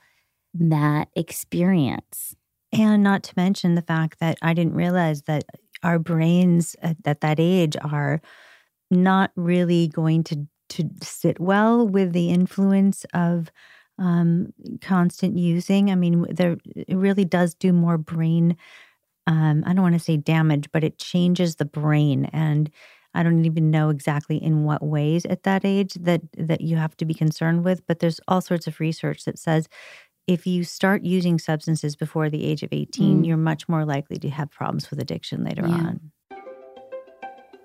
[0.54, 2.34] that experience.
[2.72, 5.44] And not to mention the fact that I didn't realize that
[5.82, 8.20] our brains at, at that age are
[8.90, 13.50] not really going to to sit well with the influence of
[14.02, 15.90] um, constant using.
[15.90, 18.56] I mean, there it really does do more brain.
[19.28, 22.68] Um, I don't want to say damage, but it changes the brain, and
[23.14, 26.96] I don't even know exactly in what ways at that age that that you have
[26.96, 27.86] to be concerned with.
[27.86, 29.68] But there's all sorts of research that says
[30.26, 33.26] if you start using substances before the age of 18, mm.
[33.26, 35.74] you're much more likely to have problems with addiction later yeah.
[35.74, 36.12] on.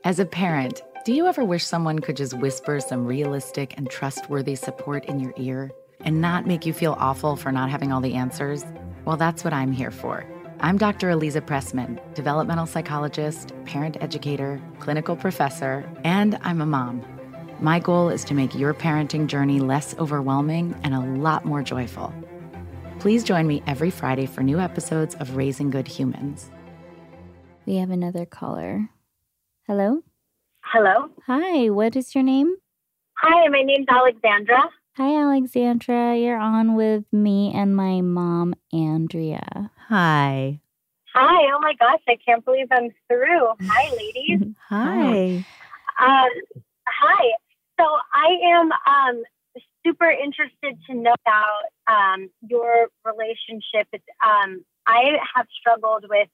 [0.04, 4.56] As a parent, do you ever wish someone could just whisper some realistic and trustworthy
[4.56, 5.71] support in your ear?
[6.01, 8.63] And not make you feel awful for not having all the answers?
[9.05, 10.25] Well, that's what I'm here for.
[10.60, 11.10] I'm Dr.
[11.10, 17.05] Aliza Pressman, developmental psychologist, parent educator, clinical professor, and I'm a mom.
[17.60, 22.13] My goal is to make your parenting journey less overwhelming and a lot more joyful.
[22.99, 26.49] Please join me every Friday for new episodes of Raising Good Humans.
[27.65, 28.89] We have another caller.
[29.67, 30.01] Hello?
[30.63, 31.10] Hello.
[31.27, 32.55] Hi, what is your name?
[33.17, 34.69] Hi, my name's Alexandra.
[34.97, 36.17] Hi, Alexandra.
[36.17, 39.69] You're on with me and my mom, Andrea.
[39.89, 40.60] Hi.
[41.13, 41.51] Hi.
[41.53, 43.45] Oh my gosh, I can't believe I'm through.
[43.62, 44.55] Hi, ladies.
[44.67, 45.45] hi.
[45.99, 46.29] Um,
[46.88, 47.29] hi.
[47.79, 49.23] So I am um,
[49.86, 53.88] super interested to know about um, your relationship.
[54.25, 56.29] Um, I have struggled with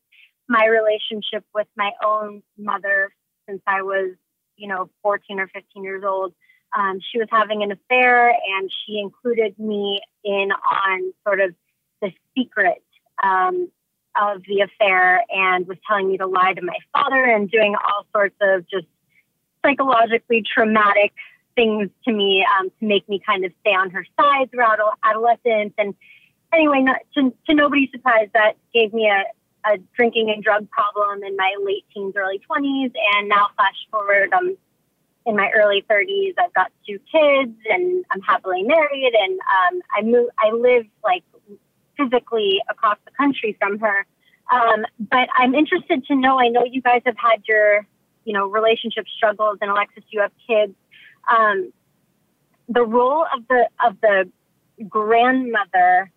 [0.48, 3.14] my relationship with my own mother
[3.46, 4.16] since I was,
[4.56, 6.34] you know, 14 or 15 years old
[6.78, 11.54] um, she was having an affair and she included me in on sort of
[12.02, 12.84] the secret
[13.24, 13.70] um,
[14.20, 18.06] of the affair and was telling me to lie to my father and doing all
[18.12, 18.88] sorts of just
[19.66, 21.14] psychologically traumatic
[21.56, 25.74] things to me um, to make me kind of stay on her side throughout adolescence.
[25.78, 25.94] And
[26.54, 29.24] anyway, not, to, to nobody's surprise, that gave me a,
[29.70, 32.92] a drinking and drug problem in my late teens, early 20s.
[33.16, 34.58] And now, flash forward, I'm
[35.26, 36.34] in my early 30s.
[36.38, 41.24] I've got two kids and I'm happily married and um, I move, I live like
[41.98, 44.06] physically across the country from her.
[44.52, 47.86] Um, but I'm interested to know, I know you guys have had your,
[48.26, 50.74] you know, relationship struggles and Alexis, you have kids.
[51.30, 51.72] Um,
[52.68, 54.30] the role of the, of the
[54.90, 56.12] grandmother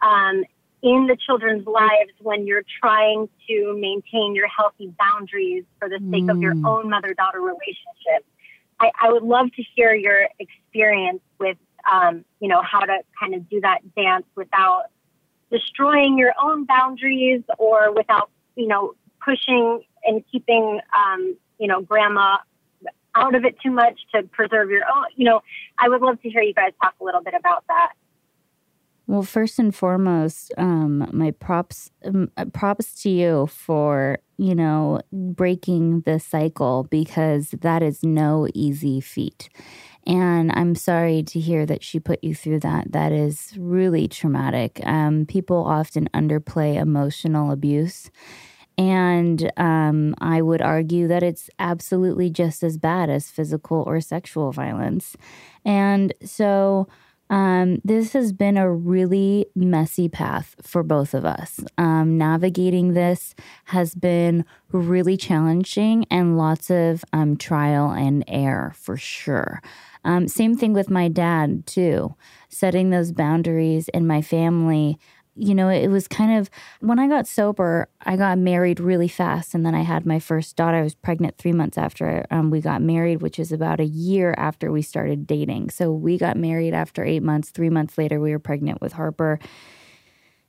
[0.00, 0.44] um,
[0.82, 6.24] in the children's lives when you're trying to maintain your healthy boundaries for the sake
[6.24, 6.30] mm.
[6.30, 6.68] of your mm.
[6.68, 8.24] own mother daughter relationship.
[8.84, 11.56] I, I, would love to hear your experience with,
[11.90, 14.84] um, you know, how to kind of do that dance without
[15.50, 18.94] destroying your own boundaries or without, you know,
[19.24, 22.38] pushing and keeping, um, you know, grandma
[23.14, 25.06] out of it too much to preserve your own.
[25.16, 25.42] You know,
[25.78, 27.92] I would love to hear you guys talk a little bit about that.
[29.06, 35.00] Well, first and foremost, um, my props um, uh, props to you for you know
[35.12, 39.50] breaking the cycle because that is no easy feat.
[40.06, 42.92] And I'm sorry to hear that she put you through that.
[42.92, 44.80] That is really traumatic.
[44.86, 48.10] Um, people often underplay emotional abuse.
[48.76, 54.50] And um, I would argue that it's absolutely just as bad as physical or sexual
[54.50, 55.16] violence.
[55.64, 56.88] And so
[57.30, 61.60] um, this has been a really messy path for both of us.
[61.78, 63.34] Um, navigating this
[63.66, 69.62] has been really challenging and lots of um, trial and error for sure.
[70.04, 72.14] Um, same thing with my dad, too.
[72.50, 74.98] Setting those boundaries in my family
[75.36, 76.48] you know, it was kind of
[76.80, 79.54] when I got sober, I got married really fast.
[79.54, 80.76] And then I had my first daughter.
[80.78, 84.34] I was pregnant three months after um, we got married, which is about a year
[84.38, 85.70] after we started dating.
[85.70, 87.50] So we got married after eight months.
[87.50, 89.38] Three months later, we were pregnant with Harper.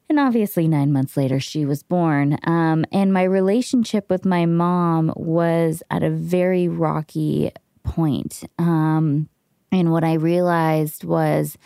[0.07, 2.37] And obviously, nine months later, she was born.
[2.43, 7.51] Um, and my relationship with my mom was at a very rocky
[7.83, 8.43] point.
[8.59, 9.29] Um,
[9.71, 11.57] and what I realized was,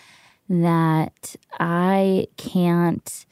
[0.49, 3.25] that I can't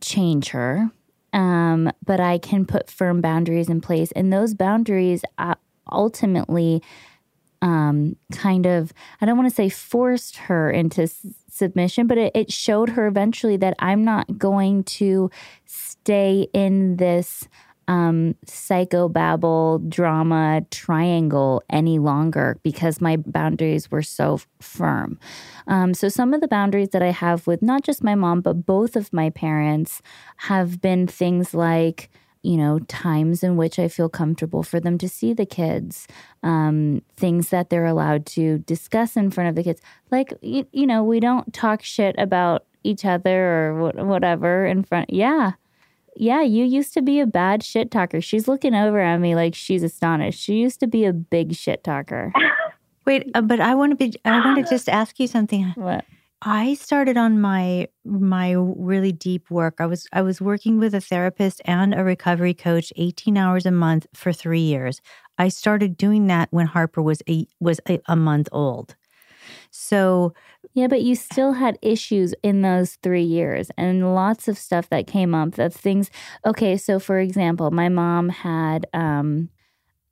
[0.00, 0.90] change her,
[1.32, 4.12] um, but I can put firm boundaries in place.
[4.12, 5.54] And those boundaries uh,
[5.90, 6.82] ultimately
[7.62, 12.32] um, kind of, I don't want to say forced her into s- submission, but it,
[12.34, 15.30] it showed her eventually that I'm not going to
[15.64, 17.48] stay in this
[17.88, 25.18] um, psychobabble drama triangle any longer because my boundaries were so firm.
[25.66, 28.66] Um, so, some of the boundaries that I have with not just my mom, but
[28.66, 30.02] both of my parents
[30.38, 32.10] have been things like,
[32.42, 36.06] you know, times in which I feel comfortable for them to see the kids,
[36.42, 39.80] um, things that they're allowed to discuss in front of the kids.
[40.10, 45.12] Like, you, you know, we don't talk shit about each other or whatever in front.
[45.12, 45.52] Yeah
[46.16, 48.20] yeah, you used to be a bad shit talker.
[48.20, 50.40] She's looking over at me like she's astonished.
[50.40, 52.32] She used to be a big shit talker.
[53.06, 54.18] Wait, uh, but I want to be.
[54.24, 55.72] I want to just ask you something.
[55.76, 56.04] What?
[56.42, 59.76] I started on my my really deep work.
[59.78, 63.70] I was I was working with a therapist and a recovery coach 18 hours a
[63.70, 65.00] month for 3 years.
[65.38, 68.96] I started doing that when Harper was a was a, a month old.
[69.70, 70.34] So
[70.74, 75.06] yeah, but you still had issues in those three years and lots of stuff that
[75.06, 75.58] came up.
[75.58, 76.10] Of things.
[76.44, 79.48] Okay, so for example, my mom had um,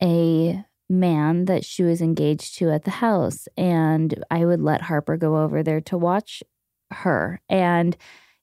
[0.03, 5.17] a man that she was engaged to at the house, and I would let Harper
[5.17, 6.43] go over there to watch
[6.91, 7.41] her.
[7.49, 7.97] And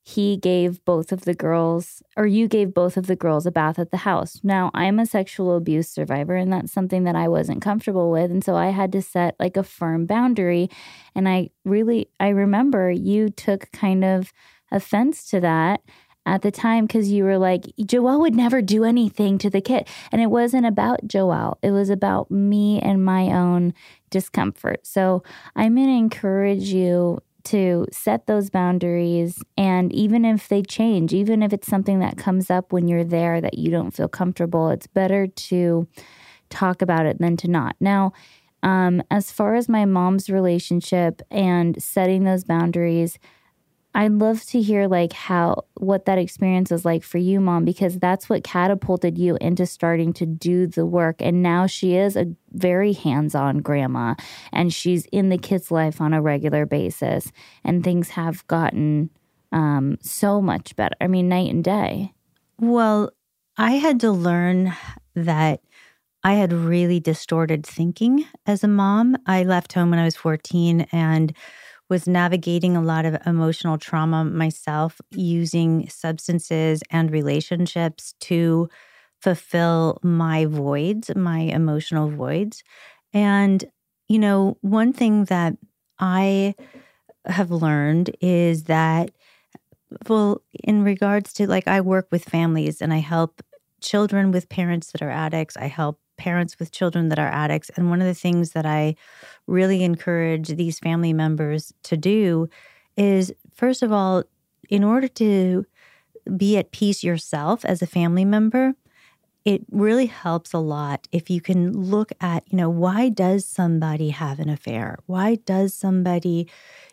[0.03, 3.77] he gave both of the girls, or you gave both of the girls a bath
[3.77, 4.39] at the house.
[4.43, 8.31] Now, I'm a sexual abuse survivor, and that's something that I wasn't comfortable with.
[8.31, 10.69] And so I had to set like a firm boundary.
[11.13, 14.33] And I really, I remember you took kind of
[14.71, 15.81] offense to that
[16.25, 19.87] at the time because you were like, Joelle would never do anything to the kid.
[20.11, 23.73] And it wasn't about Joelle, it was about me and my own
[24.09, 24.85] discomfort.
[24.85, 25.23] So
[25.55, 29.41] I'm going to encourage you to set those boundaries.
[29.57, 33.41] And even if they change, even if it's something that comes up when you're there
[33.41, 35.87] that you don't feel comfortable, it's better to
[36.49, 37.75] talk about it than to not.
[37.79, 38.13] Now,
[38.63, 43.17] um, as far as my mom's relationship and setting those boundaries,
[43.93, 47.99] I'd love to hear like how what that experience was like for you, mom, because
[47.99, 51.17] that's what catapulted you into starting to do the work.
[51.19, 54.15] And now she is a very hands-on grandma
[54.53, 57.31] and she's in the kids' life on a regular basis.
[57.65, 59.09] And things have gotten
[59.51, 60.95] um, so much better.
[61.01, 62.13] I mean, night and day.
[62.59, 63.11] Well,
[63.57, 64.73] I had to learn
[65.15, 65.61] that
[66.23, 69.17] I had really distorted thinking as a mom.
[69.25, 71.33] I left home when I was 14 and
[71.91, 78.69] was navigating a lot of emotional trauma myself using substances and relationships to
[79.21, 82.63] fulfill my voids, my emotional voids.
[83.11, 83.65] And,
[84.07, 85.57] you know, one thing that
[85.99, 86.55] I
[87.25, 89.11] have learned is that,
[90.07, 93.41] well, in regards to like, I work with families and I help
[93.81, 97.71] children with parents that are addicts, I help parents with children that are addicts.
[97.75, 98.95] And one of the things that I
[99.47, 102.47] really encourage these family members to do
[102.95, 104.23] is first of all,
[104.69, 105.65] in order to
[106.37, 108.73] be at peace yourself as a family member,
[109.43, 114.09] it really helps a lot if you can look at, you know, why does somebody
[114.09, 114.99] have an affair?
[115.07, 116.47] Why does somebody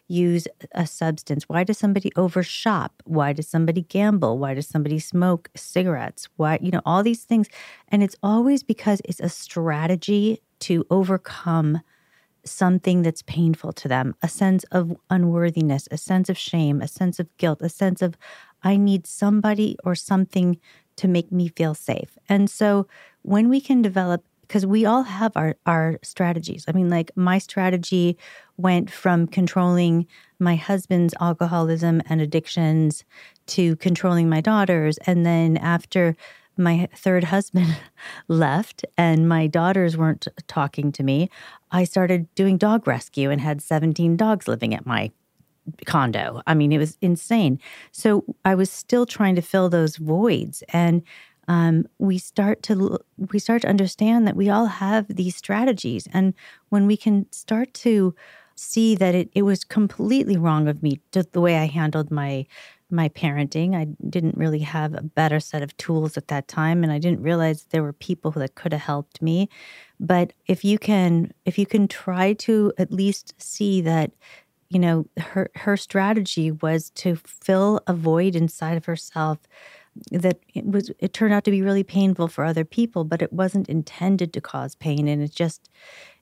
[0.07, 1.45] use a substance?
[1.47, 3.03] Why does somebody overshop?
[3.05, 4.39] Why does somebody gamble?
[4.39, 6.29] Why does somebody smoke cigarettes?
[6.37, 7.49] Why, you know, all these things.
[7.89, 11.81] And it's always because it's a strategy to overcome
[12.45, 17.21] something that's painful to them a sense of unworthiness, a sense of shame, a sense
[17.21, 18.17] of guilt, a sense of,
[18.63, 20.59] I need somebody or something
[20.99, 22.19] to make me feel safe.
[22.29, 22.87] And so
[23.23, 26.65] when we can develop because we all have our our strategies.
[26.67, 28.17] I mean like my strategy
[28.57, 30.07] went from controlling
[30.39, 33.05] my husband's alcoholism and addictions
[33.49, 36.17] to controlling my daughters and then after
[36.57, 37.77] my third husband
[38.29, 41.31] left and my daughters weren't talking to me,
[41.71, 45.13] I started doing dog rescue and had 17 dogs living at my
[45.87, 46.43] condo.
[46.47, 47.59] I mean, it was insane.
[47.93, 51.03] So I was still trying to fill those voids and
[51.49, 56.35] um, we start to we start to understand that we all have these strategies and
[56.69, 58.15] when we can start to
[58.55, 62.45] see that it, it was completely wrong of me the way i handled my
[62.91, 66.93] my parenting i didn't really have a better set of tools at that time and
[66.93, 69.49] i didn't realize there were people that could have helped me
[70.01, 74.11] but if you can if you can try to at least see that
[74.71, 79.39] you know her her strategy was to fill a void inside of herself
[80.13, 83.33] that it was it turned out to be really painful for other people but it
[83.33, 85.69] wasn't intended to cause pain and it just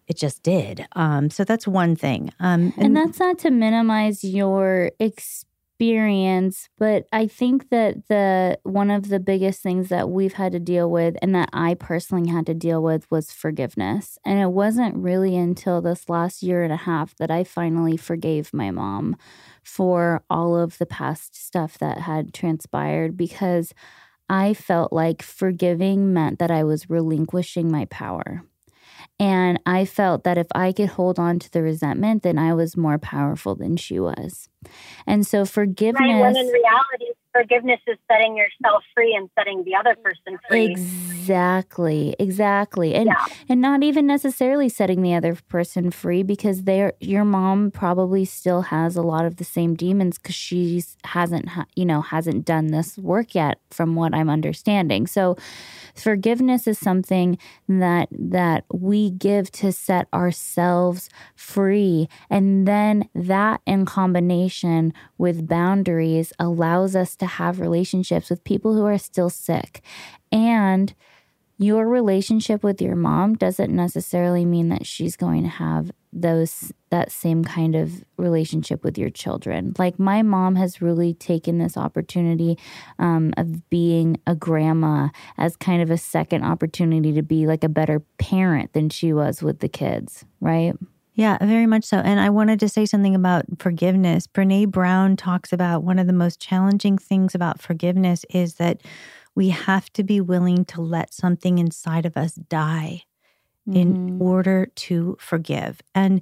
[0.09, 0.87] it just did.
[0.93, 2.33] Um, so that's one thing.
[2.39, 5.47] Um, and, and, that's not to minimize your experience
[5.77, 10.59] experience but i think that the one of the biggest things that we've had to
[10.59, 14.97] deal with and that i personally had to deal with was forgiveness and it wasn't
[14.97, 19.15] really until this last year and a half that i finally forgave my mom
[19.63, 23.75] for all of the past stuff that had transpired because
[24.31, 28.43] i felt like forgiving meant that i was relinquishing my power
[29.19, 32.77] and I felt that if I could hold on to the resentment, then I was
[32.77, 34.49] more powerful than she was.
[35.07, 36.01] And so forgiveness.
[36.01, 40.71] Right, when in reality, forgiveness is setting yourself free and setting the other person free.
[40.71, 43.27] Exactly, exactly, and yeah.
[43.49, 48.63] and not even necessarily setting the other person free because they your mom probably still
[48.63, 52.97] has a lot of the same demons because she hasn't you know hasn't done this
[52.99, 55.07] work yet, from what I'm understanding.
[55.07, 55.37] So,
[55.95, 57.39] forgiveness is something
[57.69, 64.56] that that we give to set ourselves free, and then that in combination
[65.19, 69.83] with boundaries allows us to to have relationships with people who are still sick.
[70.31, 70.95] And
[71.59, 77.11] your relationship with your mom doesn't necessarily mean that she's going to have those that
[77.11, 82.57] same kind of relationship with your children like my mom has really taken this opportunity
[82.99, 87.69] um, of being a grandma as kind of a second opportunity to be like a
[87.69, 90.75] better parent than she was with the kids right
[91.17, 91.97] yeah, very much so.
[91.97, 94.27] And I wanted to say something about forgiveness.
[94.27, 98.83] Brene Brown talks about one of the most challenging things about forgiveness is that
[99.35, 103.05] we have to be willing to let something inside of us die
[103.67, 103.79] mm-hmm.
[103.79, 105.81] in order to forgive.
[105.95, 106.21] And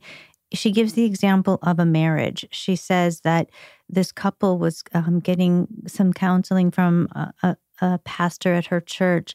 [0.52, 2.46] she gives the example of a marriage.
[2.52, 3.50] She says that
[3.88, 9.34] this couple was um, getting some counseling from a, a, a pastor at her church,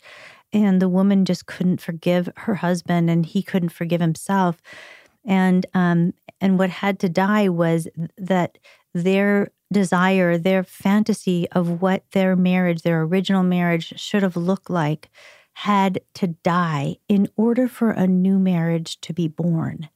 [0.53, 4.61] and the woman just couldn't forgive her husband, and he couldn't forgive himself
[5.29, 8.57] and um, and what had to die was that
[8.93, 15.09] their desire, their fantasy of what their marriage, their original marriage, should have looked like,
[15.53, 19.89] had to die in order for a new marriage to be born.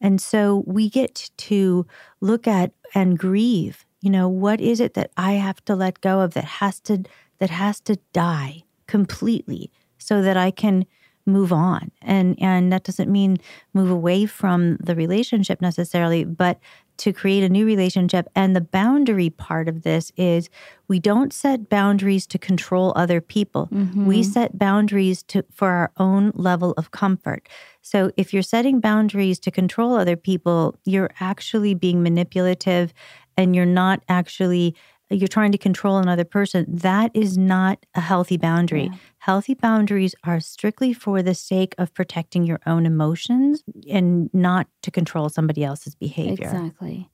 [0.00, 1.86] And so we get to
[2.20, 3.86] look at and grieve.
[4.02, 7.04] You know, what is it that I have to let go of that has to
[7.38, 10.84] that has to die completely so that I can
[11.26, 11.90] move on.
[12.02, 13.38] And and that doesn't mean
[13.74, 16.58] move away from the relationship necessarily but
[16.98, 18.26] to create a new relationship.
[18.34, 20.48] And the boundary part of this is
[20.88, 23.68] we don't set boundaries to control other people.
[23.72, 24.06] Mm-hmm.
[24.06, 27.48] we set boundaries to for our own level of comfort.
[27.82, 32.94] So if you're setting boundaries to control other people you're actually being manipulative
[33.36, 34.74] and you're not actually
[35.10, 38.84] you're trying to control another person, that is not a healthy boundary.
[38.84, 38.98] Yeah.
[39.18, 44.90] Healthy boundaries are strictly for the sake of protecting your own emotions and not to
[44.90, 46.46] control somebody else's behavior.
[46.46, 47.10] Exactly.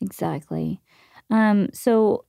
[0.00, 0.80] Exactly.
[1.30, 2.24] Um, so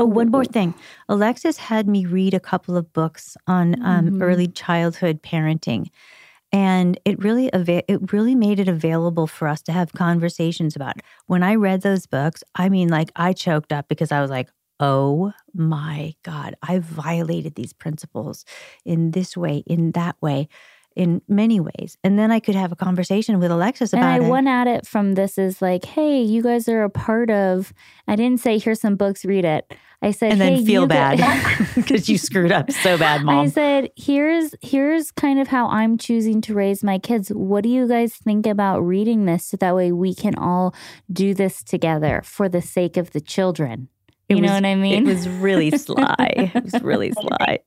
[0.00, 0.74] Oh, one more thing.
[1.08, 4.22] Alexis had me read a couple of books on um, mm-hmm.
[4.22, 5.88] early childhood parenting.
[6.52, 10.96] And it really it really made it available for us to have conversations about
[11.26, 14.48] when i read those books i mean like i choked up because i was like
[14.80, 18.44] oh my god i violated these principles
[18.84, 20.48] in this way in that way
[20.98, 21.96] in many ways.
[22.02, 24.28] And then I could have a conversation with Alexis about and I it.
[24.28, 27.72] went at it from this is like, hey, you guys are a part of.
[28.08, 29.72] I didn't say here's some books, read it.
[30.02, 31.18] I said, and then hey, feel bad
[31.76, 33.46] because you screwed up so bad, mom.
[33.46, 37.28] I said, here's here's kind of how I'm choosing to raise my kids.
[37.28, 40.74] What do you guys think about reading this so that way we can all
[41.12, 43.88] do this together for the sake of the children?
[44.28, 45.06] You it know what I mean?
[45.06, 46.52] It was really sly.
[46.54, 47.60] it was really sly.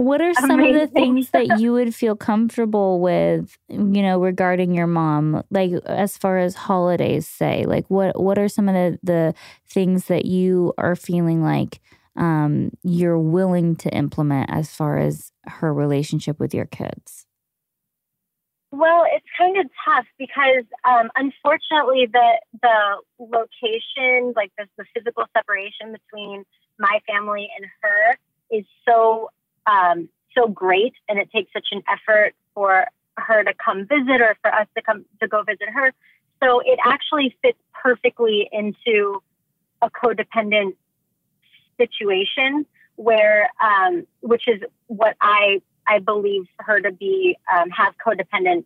[0.00, 0.74] What are some Amazing.
[0.76, 5.44] of the things that you would feel comfortable with, you know, regarding your mom?
[5.50, 9.34] Like as far as holidays say, like what what are some of the, the
[9.68, 11.80] things that you are feeling like
[12.16, 17.26] um, you're willing to implement as far as her relationship with your kids?
[18.72, 25.24] Well, it's kind of tough because um, unfortunately the the location, like the, the physical
[25.36, 26.46] separation between
[26.78, 28.16] my family and her,
[28.50, 29.28] is so
[29.70, 34.36] um, so great, and it takes such an effort for her to come visit or
[34.42, 35.92] for us to come to go visit her.
[36.42, 39.22] So it actually fits perfectly into
[39.82, 40.74] a codependent
[41.78, 42.66] situation
[42.96, 48.64] where, um, which is what I I believe her to be um, have codependent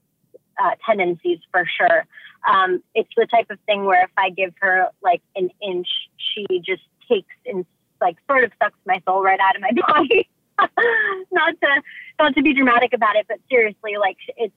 [0.62, 2.06] uh, tendencies for sure.
[2.48, 5.88] Um, it's the type of thing where if I give her like an inch,
[6.18, 7.64] she just takes and
[8.00, 10.28] like sort of sucks my soul right out of my body.
[11.32, 11.82] not to
[12.18, 14.54] not to be dramatic about it, but seriously, like it's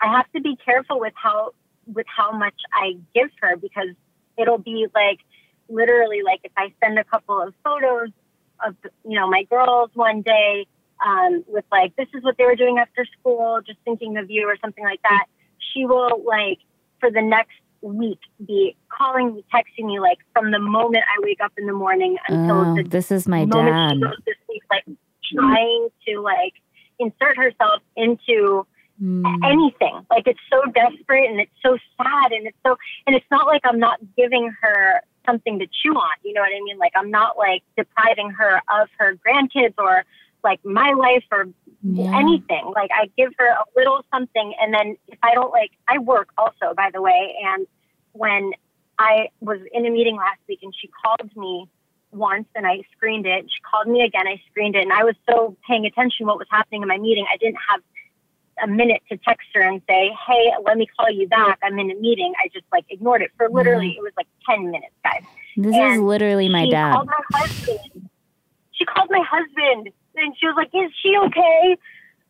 [0.00, 1.52] I have to be careful with how
[1.86, 3.94] with how much I give her because
[4.36, 5.20] it'll be like
[5.68, 8.10] literally like if I send a couple of photos
[8.64, 10.66] of you know my girls one day
[11.04, 14.48] um, with like this is what they were doing after school, just thinking of you
[14.48, 15.26] or something like that,
[15.72, 16.58] she will like
[17.00, 17.52] for the next
[17.82, 21.72] week be calling me, texting me like from the moment I wake up in the
[21.72, 23.94] morning until oh, the this is my dad.
[23.94, 24.84] She goes to sleep, like
[25.34, 26.54] trying to like
[26.98, 28.66] insert herself into
[29.02, 29.24] mm.
[29.44, 30.06] anything.
[30.10, 33.62] Like it's so desperate and it's so sad and it's so and it's not like
[33.64, 36.16] I'm not giving her something to chew on.
[36.22, 36.78] You know what I mean?
[36.78, 40.04] Like I'm not like depriving her of her grandkids or
[40.44, 41.48] like my life or
[41.82, 42.18] yeah.
[42.18, 42.72] anything.
[42.74, 46.28] Like I give her a little something and then if I don't like I work
[46.38, 47.66] also by the way and
[48.12, 48.52] when
[48.98, 51.68] I was in a meeting last week and she called me
[52.16, 53.44] once and I screened it.
[53.44, 54.26] She called me again.
[54.26, 54.82] I screened it.
[54.82, 57.26] And I was so paying attention what was happening in my meeting.
[57.32, 57.80] I didn't have
[58.62, 61.58] a minute to text her and say, Hey, let me call you back.
[61.62, 62.32] I'm in a meeting.
[62.42, 63.98] I just like ignored it for literally, mm-hmm.
[63.98, 65.22] it was like 10 minutes, guys.
[65.56, 66.92] This and is literally my she dad.
[66.92, 68.10] Called my husband.
[68.72, 71.76] She called my husband and she was like, Is she okay?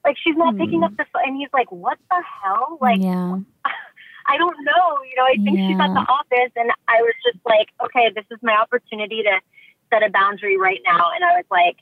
[0.05, 0.61] Like she's not mm.
[0.61, 1.22] picking up the phone.
[1.26, 2.78] And he's like, What the hell?
[2.80, 3.39] Like, yeah.
[4.28, 4.99] I don't know.
[5.07, 5.68] You know, I think yeah.
[5.68, 6.53] she's at the office.
[6.57, 9.39] And I was just like, okay, this is my opportunity to
[9.91, 11.11] set a boundary right now.
[11.14, 11.76] And I was like,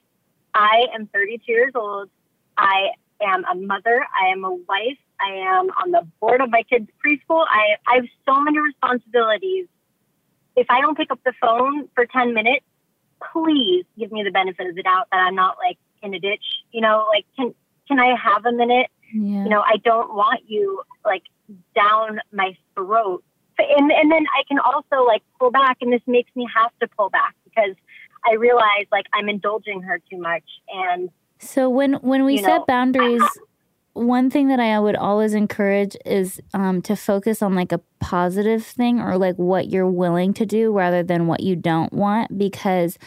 [0.55, 2.11] I am 32 years old.
[2.57, 2.91] I
[3.21, 4.07] am a mother.
[4.21, 4.99] I am a wife.
[5.21, 7.45] I am on the board of my kids' preschool.
[7.49, 9.67] I, I have so many responsibilities.
[10.57, 12.65] If I don't pick up the phone for 10 minutes,
[13.33, 16.45] please give me the benefit of the doubt that I'm not like in a ditch.
[16.73, 17.55] You know, like, can,
[17.89, 18.89] can I have a minute?
[19.13, 19.45] Yeah.
[19.45, 21.23] You know, I don't want you like
[21.75, 23.25] down my throat.
[23.59, 26.89] And, and then I can also like pull back, and this makes me have to
[26.89, 27.77] pull back because
[28.31, 30.45] I realized like I'm indulging her too much.
[30.69, 33.23] And so when when we set know, boundaries,
[33.95, 38.65] one thing that I would always encourage is um, to focus on like a positive
[38.65, 42.99] thing or like what you're willing to do rather than what you don't want because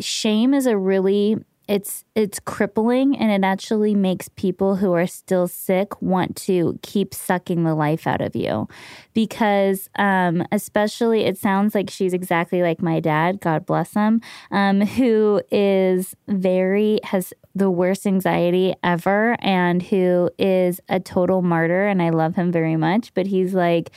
[0.00, 1.36] shame is a really
[1.68, 7.12] it's it's crippling and it actually makes people who are still sick want to keep
[7.12, 8.68] sucking the life out of you.
[9.14, 14.80] Because um, especially it sounds like she's exactly like my dad god bless him um,
[14.80, 22.02] who is very has the worst anxiety ever and who is a total martyr and
[22.02, 23.90] i love him very much but he's like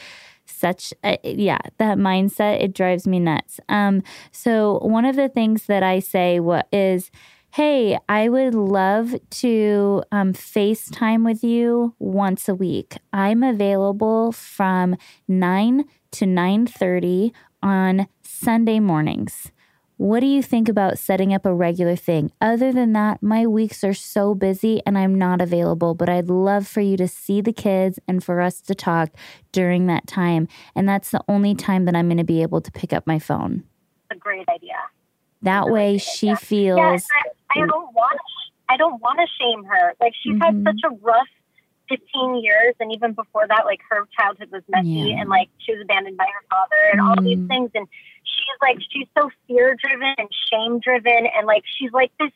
[0.45, 3.59] such a, yeah that mindset it drives me nuts.
[3.69, 4.01] Um
[4.31, 7.11] so one of the things that i say what is
[7.51, 12.97] hey, I would love to um, FaceTime with you once a week.
[13.11, 14.95] I'm available from
[15.27, 17.31] 9 to 9.30
[17.63, 19.51] on Sunday mornings.
[19.97, 22.31] What do you think about setting up a regular thing?
[22.39, 26.65] Other than that, my weeks are so busy and I'm not available, but I'd love
[26.67, 29.09] for you to see the kids and for us to talk
[29.51, 30.47] during that time.
[30.73, 33.19] And that's the only time that I'm going to be able to pick up my
[33.19, 33.63] phone.
[34.09, 34.75] A great idea.
[35.41, 36.77] That way she feels.
[36.77, 37.07] Yes,
[37.49, 38.19] I, don't want
[38.69, 39.93] I don't want to shame her.
[39.99, 40.65] Like she's mm-hmm.
[40.65, 41.27] had such a rough
[41.89, 42.75] 15 years.
[42.79, 45.21] And even before that, like her childhood was messy yeah.
[45.21, 47.09] and like she was abandoned by her father and mm.
[47.09, 47.71] all these things.
[47.73, 47.87] And
[48.23, 51.27] she's like, she's so fear driven and shame driven.
[51.35, 52.31] And like, she's like this,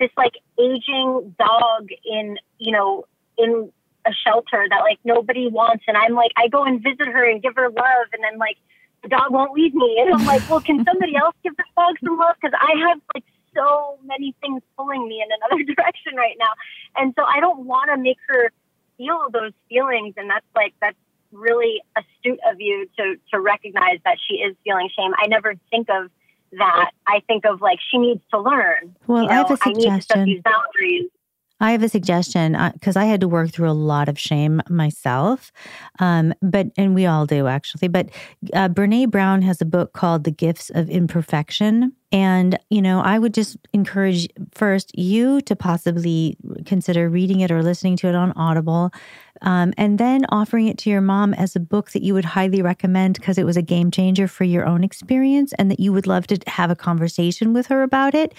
[0.00, 3.04] this like aging dog in, you know,
[3.38, 3.70] in
[4.06, 5.84] a shelter that like nobody wants.
[5.86, 8.06] And I'm like, I go and visit her and give her love.
[8.12, 8.56] And then like,
[9.02, 9.98] the dog won't leave me.
[10.00, 12.36] And I'm like, well, can somebody else give this dog some love?
[12.40, 13.24] Because I have like
[13.54, 16.52] so many things pulling me in another direction right now.
[16.96, 18.50] And so I don't want to make her
[18.96, 20.14] feel those feelings.
[20.16, 20.96] And that's like, that's
[21.32, 25.12] really astute of you to, to recognize that she is feeling shame.
[25.18, 26.10] I never think of
[26.52, 26.90] that.
[27.06, 28.94] I think of like, she needs to learn.
[29.06, 29.90] Well, you know, I have a suggestion.
[29.90, 31.10] I need to set these boundaries.
[31.60, 34.60] I have a suggestion because uh, I had to work through a lot of shame
[34.68, 35.52] myself,
[36.00, 37.88] um, but and we all do actually.
[37.88, 38.10] But
[38.52, 43.18] uh, Brene Brown has a book called "The Gifts of Imperfection," and you know I
[43.18, 46.36] would just encourage first you to possibly
[46.66, 48.92] consider reading it or listening to it on Audible
[49.42, 52.62] um, and then offering it to your mom as a book that you would highly
[52.62, 56.06] recommend because it was a game changer for your own experience and that you would
[56.06, 58.34] love to have a conversation with her about it.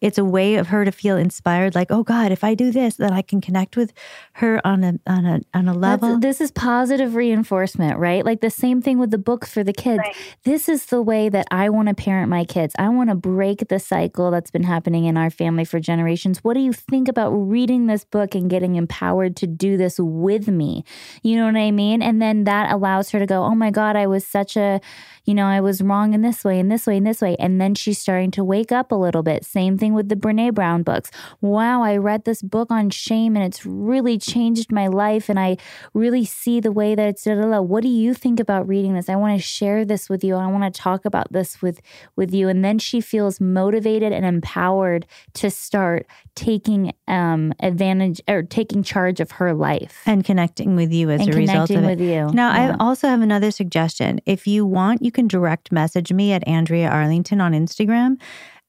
[0.00, 2.96] It's a way of her to feel inspired, like, oh God, if I do this,
[2.96, 3.92] then I can connect with
[4.34, 6.10] her on a on a on a level.
[6.12, 8.24] That's, this is positive reinforcement, right?
[8.24, 9.98] Like the same thing with the book for the kids.
[9.98, 10.16] Right.
[10.44, 12.74] This is the way that I want to parent my kids.
[12.78, 16.42] I want to break the cycle that's been happening in our family for generations.
[16.42, 20.39] What do you think about reading this book and getting empowered to do this with
[20.48, 20.84] me.
[21.22, 22.02] You know what I mean?
[22.02, 24.80] And then that allows her to go, oh my God, I was such a,
[25.24, 27.36] you know, I was wrong in this way and this way and this way.
[27.38, 29.44] And then she's starting to wake up a little bit.
[29.44, 31.10] Same thing with the Brene Brown books.
[31.40, 35.28] Wow, I read this book on shame and it's really changed my life.
[35.28, 35.56] And I
[35.94, 37.60] really see the way that it's, da, da, da.
[37.60, 39.08] what do you think about reading this?
[39.08, 40.34] I want to share this with you.
[40.34, 41.80] I want to talk about this with,
[42.16, 42.48] with you.
[42.48, 49.20] And then she feels motivated and empowered to start taking um, advantage or taking charge
[49.20, 51.86] of her life and connecting with you as and a result of it.
[51.86, 52.30] With You.
[52.32, 52.76] Now, yeah.
[52.78, 54.20] I also have another suggestion.
[54.26, 58.16] If you want, you can direct message me at Andrea Arlington on Instagram.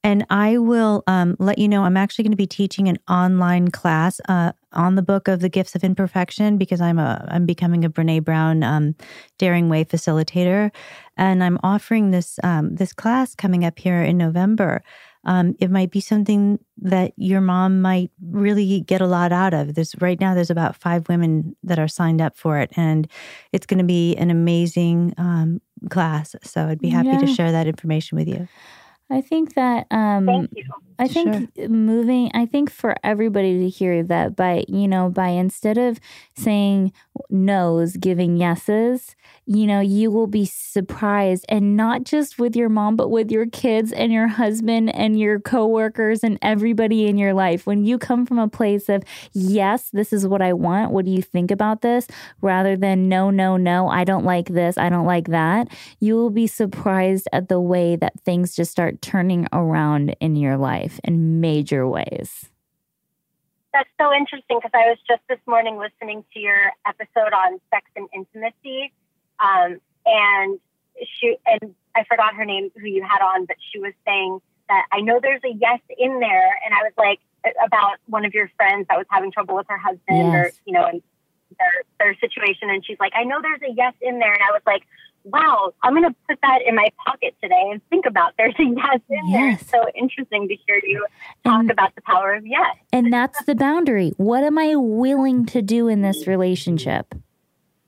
[0.04, 3.70] And I will um, let you know I'm actually going to be teaching an online
[3.70, 7.84] class uh, on the book of the gifts of imperfection because I'm a I'm becoming
[7.84, 8.96] a Brene Brown um,
[9.38, 10.72] Daring Way facilitator,
[11.16, 14.82] and I'm offering this um, this class coming up here in November.
[15.24, 19.74] Um, it might be something that your mom might really get a lot out of.
[19.74, 23.08] There's right now there's about five women that are signed up for it, and
[23.52, 25.60] it's going to be an amazing um,
[25.90, 26.34] class.
[26.42, 27.20] So I'd be happy yeah.
[27.20, 28.48] to share that information with you.
[29.10, 30.64] I think that um, Thank you.
[30.98, 31.68] I think sure.
[31.68, 36.00] moving, I think for everybody to hear that by, you know, by instead of
[36.34, 36.92] saying
[37.30, 42.96] no's, giving yeses, you know, you will be surprised and not just with your mom,
[42.96, 47.66] but with your kids and your husband and your coworkers and everybody in your life.
[47.66, 49.02] When you come from a place of,
[49.32, 50.92] yes, this is what I want.
[50.92, 52.06] What do you think about this?
[52.40, 54.78] Rather than no, no, no, I don't like this.
[54.78, 55.68] I don't like that.
[55.98, 60.56] You will be surprised at the way that things just start turning around in your
[60.56, 62.51] life in major ways.
[63.72, 67.86] That's so interesting because I was just this morning listening to your episode on sex
[67.96, 68.92] and intimacy
[69.42, 70.60] um, and
[71.18, 74.86] she and I forgot her name who you had on, but she was saying that
[74.92, 77.20] I know there's a yes in there, and I was like
[77.64, 80.34] about one of your friends that was having trouble with her husband, yes.
[80.34, 81.02] or you know, and
[81.58, 84.52] their their situation, and she's like, I know there's a yes in there, and I
[84.52, 84.82] was like,
[85.24, 89.00] wow, I'm gonna put that in my pocket today and think about there's a yes
[89.08, 89.62] in yes.
[89.70, 89.82] there.
[89.82, 91.06] so interesting to hear you
[91.44, 92.76] talk and, about the power of yes.
[92.92, 94.12] And that's the boundary.
[94.16, 96.30] What am I willing to do in this mm-hmm.
[96.30, 97.14] relationship?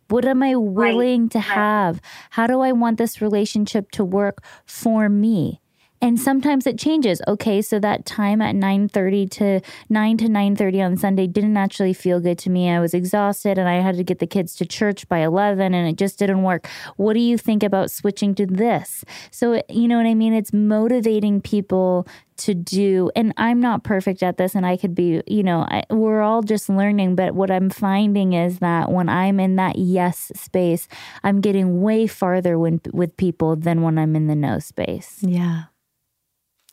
[0.08, 1.30] What am I willing right.
[1.32, 2.00] to have?
[2.30, 5.60] How do I want this relationship to work for me?
[6.04, 7.22] And sometimes it changes.
[7.26, 12.20] Okay so that time at 9.30 to 9 to 9.30 on sunday didn't actually feel
[12.20, 12.68] good to me.
[12.68, 15.88] I was exhausted and i had to get the kids to church by 11 and
[15.88, 16.68] it just didn't work.
[16.96, 19.02] What do you think about switching to this?
[19.30, 20.34] So you know what i mean?
[20.34, 25.22] It's motivating people to do and i'm not perfect at this and i could be
[25.24, 29.38] you know I, we're all just learning but what i'm finding is that when i'm
[29.38, 30.88] in that yes space
[31.22, 35.18] i'm getting way farther when, with people than when i'm in the no space.
[35.20, 35.66] Yeah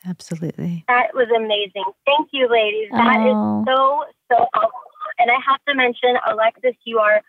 [0.06, 0.84] Absolutely.
[0.88, 1.84] That was amazing.
[2.06, 2.89] Thank you, ladies.
[2.91, 3.62] That oh.
[3.62, 4.82] is so, so helpful.
[5.20, 7.22] And I have to mention, Alexis, you are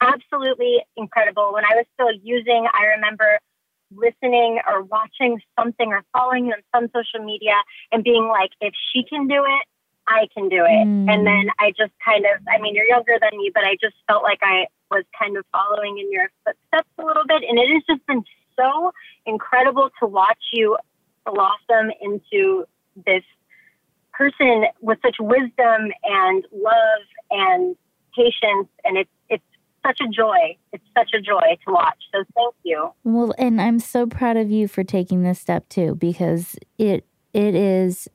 [0.00, 1.52] absolutely incredible.
[1.52, 3.38] When I was still using, I remember
[3.94, 7.54] listening or watching something or following you on some social media
[7.90, 9.66] and being like, if she can do it,
[10.06, 10.86] I can do it.
[10.86, 11.10] Mm.
[11.10, 13.96] And then I just kind of, I mean, you're younger than me, but I just
[14.08, 17.42] felt like I was kind of following in your footsteps a little bit.
[17.48, 18.24] And it has just been
[18.56, 18.92] so
[19.26, 20.76] incredible to watch you
[21.24, 22.64] blossom into
[23.06, 23.22] this
[24.12, 27.76] person with such wisdom and love and
[28.14, 29.44] patience, and it's it's
[29.86, 30.56] such a joy.
[30.72, 31.96] It's such a joy to watch.
[32.12, 32.90] So thank you.
[33.04, 37.54] Well, and I'm so proud of you for taking this step too, because it it
[37.54, 38.08] is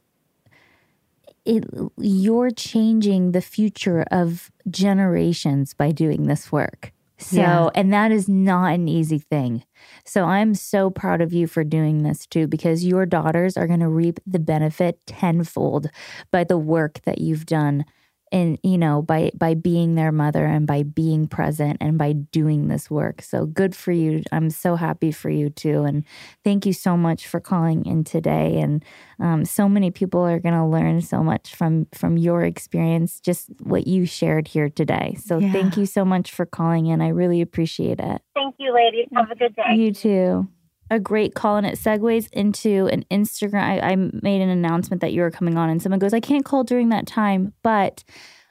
[1.46, 1.64] it
[1.98, 6.92] you're changing the future of generations by doing this work.
[7.18, 7.70] So, yeah.
[7.76, 9.64] and that is not an easy thing.
[10.06, 13.80] So, I'm so proud of you for doing this too, because your daughters are going
[13.80, 15.88] to reap the benefit tenfold
[16.32, 17.86] by the work that you've done
[18.32, 22.68] and you know by by being their mother and by being present and by doing
[22.68, 23.22] this work.
[23.22, 24.24] So good for you.
[24.32, 25.84] I'm so happy for you too.
[25.84, 26.04] And
[26.44, 28.60] thank you so much for calling in today.
[28.60, 28.84] And
[29.20, 33.50] um, so many people are going to learn so much from from your experience just
[33.62, 35.18] what you shared here today.
[35.24, 35.52] So yeah.
[35.52, 37.02] thank you so much for calling in.
[37.02, 38.22] I really appreciate it.
[38.34, 39.08] Thank you ladies.
[39.14, 39.76] Have a good day.
[39.76, 40.48] You too
[40.90, 43.62] a great call and it segues into an Instagram.
[43.62, 46.46] I, I, made an announcement that you were coming on, and someone goes, I can't
[46.46, 47.54] call during that time.
[47.64, 48.04] But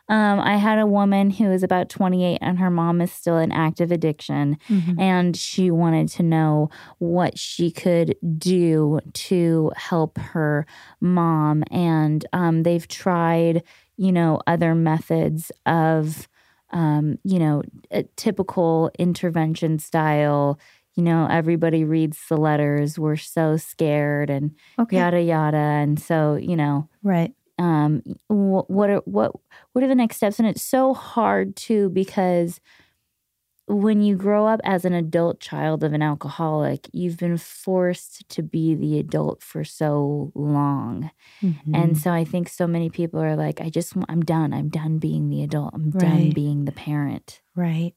[0.09, 3.51] um, I had a woman who is about 28 and her mom is still in
[3.53, 4.59] active addiction.
[4.69, 5.01] Mm-hmm.
[5.01, 6.69] And she wanted to know
[6.99, 10.67] what she could do to help her
[11.01, 11.65] mom.
[11.71, 13.63] And um, they've tried,
[13.97, 16.29] you know, other methods of.
[16.71, 17.63] Um, you know,
[17.93, 20.59] a typical intervention style
[20.95, 22.99] you know, everybody reads the letters.
[22.99, 24.99] We're so scared and okay.
[24.99, 25.57] yada yada.
[25.57, 27.33] And so, you know, right.
[27.59, 29.33] Um, what, what are what
[29.73, 30.39] what are the next steps?
[30.39, 32.61] And it's so hard too because
[33.67, 38.43] when you grow up as an adult child of an alcoholic, you've been forced to
[38.43, 41.11] be the adult for so long.
[41.43, 41.75] Mm-hmm.
[41.75, 44.53] And so I think so many people are like, I just, I'm done.
[44.53, 45.73] I'm done being the adult.
[45.73, 46.01] I'm right.
[46.01, 47.41] done being the parent.
[47.57, 47.95] Right.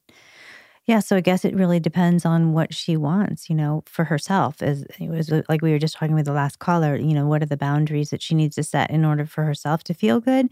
[0.88, 4.62] Yeah, so I guess it really depends on what she wants, you know, for herself.
[4.62, 7.26] As it was uh, like we were just talking with the last caller, you know,
[7.26, 10.18] what are the boundaries that she needs to set in order for herself to feel
[10.18, 10.48] good?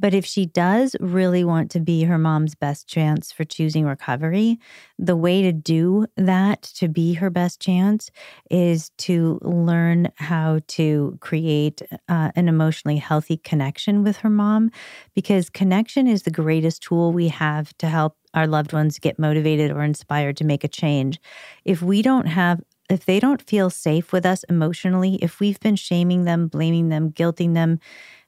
[0.00, 4.58] But if she does really want to be her mom's best chance for choosing recovery,
[4.98, 8.10] the way to do that, to be her best chance,
[8.50, 14.72] is to learn how to create uh, an emotionally healthy connection with her mom,
[15.14, 19.70] because connection is the greatest tool we have to help our loved ones get motivated
[19.70, 21.20] or inspired to make a change.
[21.64, 22.60] If we don't have
[22.90, 27.10] if they don't feel safe with us emotionally, if we've been shaming them, blaming them,
[27.10, 27.78] guilting them,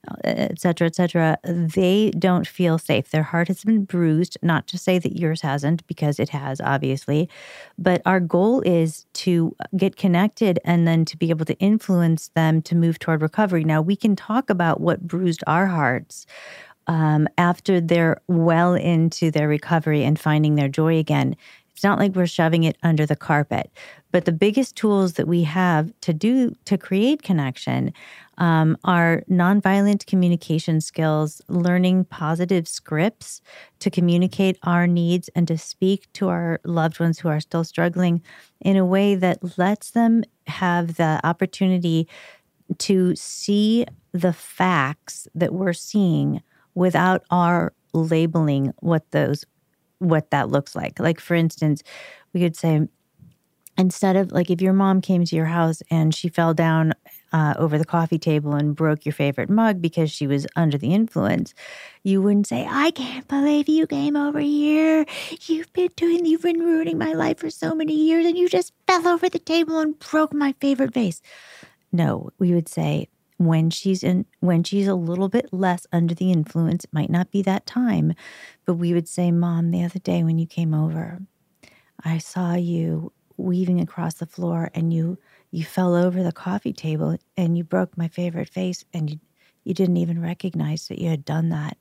[0.08, 3.10] uh, et cetera, et cetera, they don't feel safe.
[3.10, 4.38] Their heart has been bruised.
[4.42, 7.28] Not to say that yours hasn't, because it has, obviously.
[7.76, 12.62] But our goal is to get connected and then to be able to influence them
[12.62, 13.64] to move toward recovery.
[13.64, 16.26] Now, we can talk about what bruised our hearts
[16.86, 21.36] um, after they're well into their recovery and finding their joy again.
[21.74, 23.68] It's not like we're shoving it under the carpet.
[24.12, 27.92] But the biggest tools that we have to do to create connection
[28.38, 33.42] um, are nonviolent communication skills, learning positive scripts
[33.80, 38.22] to communicate our needs and to speak to our loved ones who are still struggling
[38.60, 42.08] in a way that lets them have the opportunity
[42.78, 46.40] to see the facts that we're seeing
[46.74, 49.44] without our labeling what those
[49.98, 50.98] what that looks like.
[50.98, 51.82] Like for instance,
[52.32, 52.86] we could say
[53.76, 56.92] instead of like if your mom came to your house and she fell down
[57.32, 60.94] uh, over the coffee table and broke your favorite mug because she was under the
[60.94, 61.52] influence,
[62.04, 65.04] you wouldn't say, "I can't believe you came over here.
[65.46, 68.72] You've been doing, you've been ruining my life for so many years, and you just
[68.86, 71.20] fell over the table and broke my favorite vase."
[71.92, 73.08] No, we would say,
[73.46, 77.30] when she's in when she's a little bit less under the influence it might not
[77.30, 78.14] be that time
[78.64, 81.20] but we would say mom the other day when you came over
[82.04, 85.18] i saw you weaving across the floor and you
[85.50, 89.18] you fell over the coffee table and you broke my favorite vase and you
[89.64, 91.76] you didn't even recognize that you had done that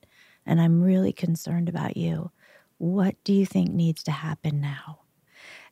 [0.46, 2.30] and i'm really concerned about you.
[2.78, 5.03] What do you think needs to happen now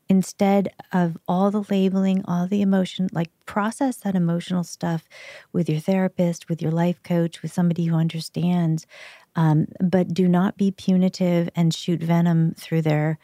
[0.09, 5.09] instead of all the labeling, all the emotion, like process that emotional stuff
[5.53, 8.87] with your therapist, with your life coach, with somebody who understands.
[9.35, 13.19] Um, but do not be punitive and shoot venom through their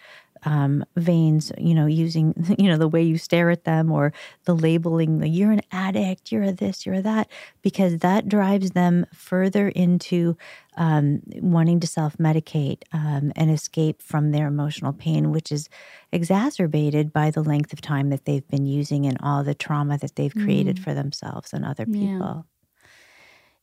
[0.45, 4.13] um, veins, you know, using, you know, the way you stare at them or
[4.45, 7.29] the labeling, the you're an addict, you're a this, you're a that,
[7.63, 10.37] because that drives them further into
[10.77, 15.69] um, wanting to self medicate um, and escape from their emotional pain, which is
[16.13, 20.17] exacerbated by the length of time that they've been using and all the trauma that
[20.17, 20.85] they've created mm.
[20.85, 22.47] for themselves and other people.
[22.47, 22.58] Yeah.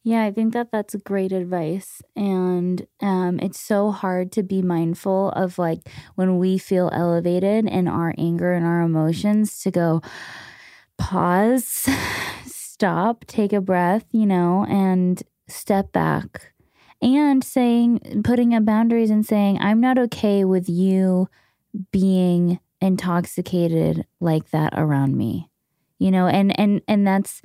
[0.07, 2.03] Yeah, I think that that's great advice.
[2.15, 7.87] And um, it's so hard to be mindful of like when we feel elevated in
[7.87, 10.01] our anger and our emotions to go
[10.99, 11.87] pause,
[12.45, 16.53] stop, take a breath, you know, and step back
[17.01, 21.29] and saying putting up boundaries and saying I'm not okay with you
[21.91, 25.49] being intoxicated like that around me.
[25.97, 27.41] You know, and and and that's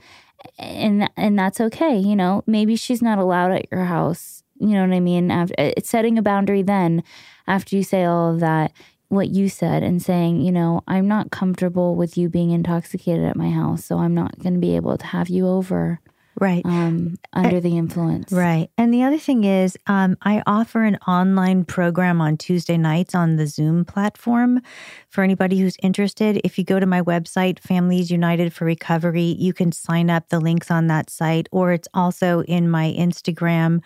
[0.58, 2.42] and and that's okay, you know.
[2.46, 4.42] Maybe she's not allowed at your house.
[4.58, 5.30] You know what I mean?
[5.30, 7.02] After eh, it's setting a boundary then
[7.46, 8.72] after you say all of that
[9.08, 13.36] what you said and saying, you know, I'm not comfortable with you being intoxicated at
[13.36, 16.00] my house, so I'm not going to be able to have you over.
[16.40, 16.64] Right.
[16.64, 18.32] Um, under the influence.
[18.32, 18.70] Right.
[18.78, 23.36] And the other thing is, um, I offer an online program on Tuesday nights on
[23.36, 24.62] the Zoom platform
[25.10, 26.40] for anybody who's interested.
[26.42, 30.28] If you go to my website, Families United for Recovery, you can sign up.
[30.30, 33.80] The links on that site, or it's also in my Instagram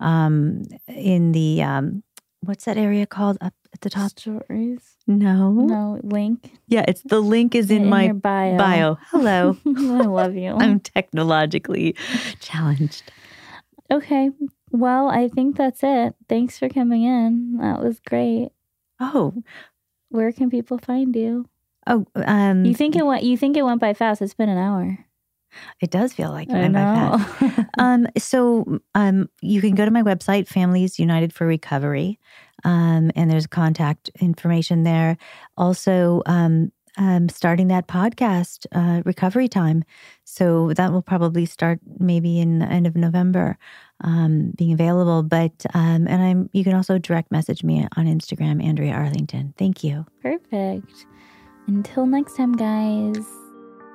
[0.00, 2.02] um, in the um,
[2.40, 4.10] what's that area called up at the top?
[4.10, 4.80] Stories.
[5.06, 5.52] No.
[5.52, 6.52] No link.
[6.68, 8.56] Yeah, it's the link is in, In my bio.
[8.56, 8.98] bio.
[9.10, 9.56] Hello.
[9.66, 9.70] I
[10.02, 10.52] love you.
[10.58, 11.94] I'm technologically
[12.40, 13.10] challenged.
[13.90, 14.30] okay.
[14.70, 16.14] Well, I think that's it.
[16.28, 17.56] Thanks for coming in.
[17.58, 18.50] That was great.
[19.00, 19.32] Oh,
[20.10, 21.46] Where can people find you?
[21.86, 23.22] oh, um, You think it went?
[23.22, 24.20] You think it went by fast?
[24.20, 24.98] It's been an hour.
[25.80, 27.68] it does feel like it went by fast.
[27.78, 32.18] Um, so um, you can go to my website, Families United for Recovery,
[32.64, 35.16] um, and there's contact information there.
[35.56, 39.84] Also, um, um, starting that podcast, uh, Recovery Time.
[40.24, 43.56] So that will probably start maybe in the end of November,
[44.02, 45.22] um, being available.
[45.22, 49.54] But um, and I'm you can also direct message me on Instagram, Andrea Arlington.
[49.56, 50.06] Thank you.
[50.22, 51.06] Perfect.
[51.68, 53.24] Until next time, guys.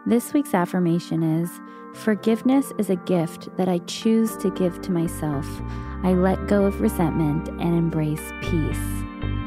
[0.05, 1.49] This week's affirmation is
[1.93, 5.47] Forgiveness is a gift that I choose to give to myself.
[6.03, 8.77] I let go of resentment and embrace peace.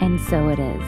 [0.01, 0.83] And so it is.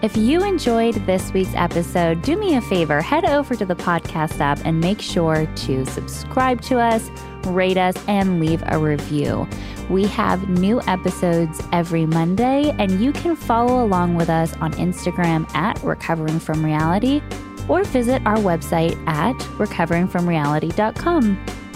[0.00, 4.38] If you enjoyed this week's episode, do me a favor, head over to the podcast
[4.38, 7.10] app and make sure to subscribe to us,
[7.46, 9.48] rate us, and leave a review.
[9.90, 15.52] We have new episodes every Monday, and you can follow along with us on Instagram
[15.54, 17.22] at Recovering From Reality
[17.68, 21.67] or visit our website at recoveringfromreality.com.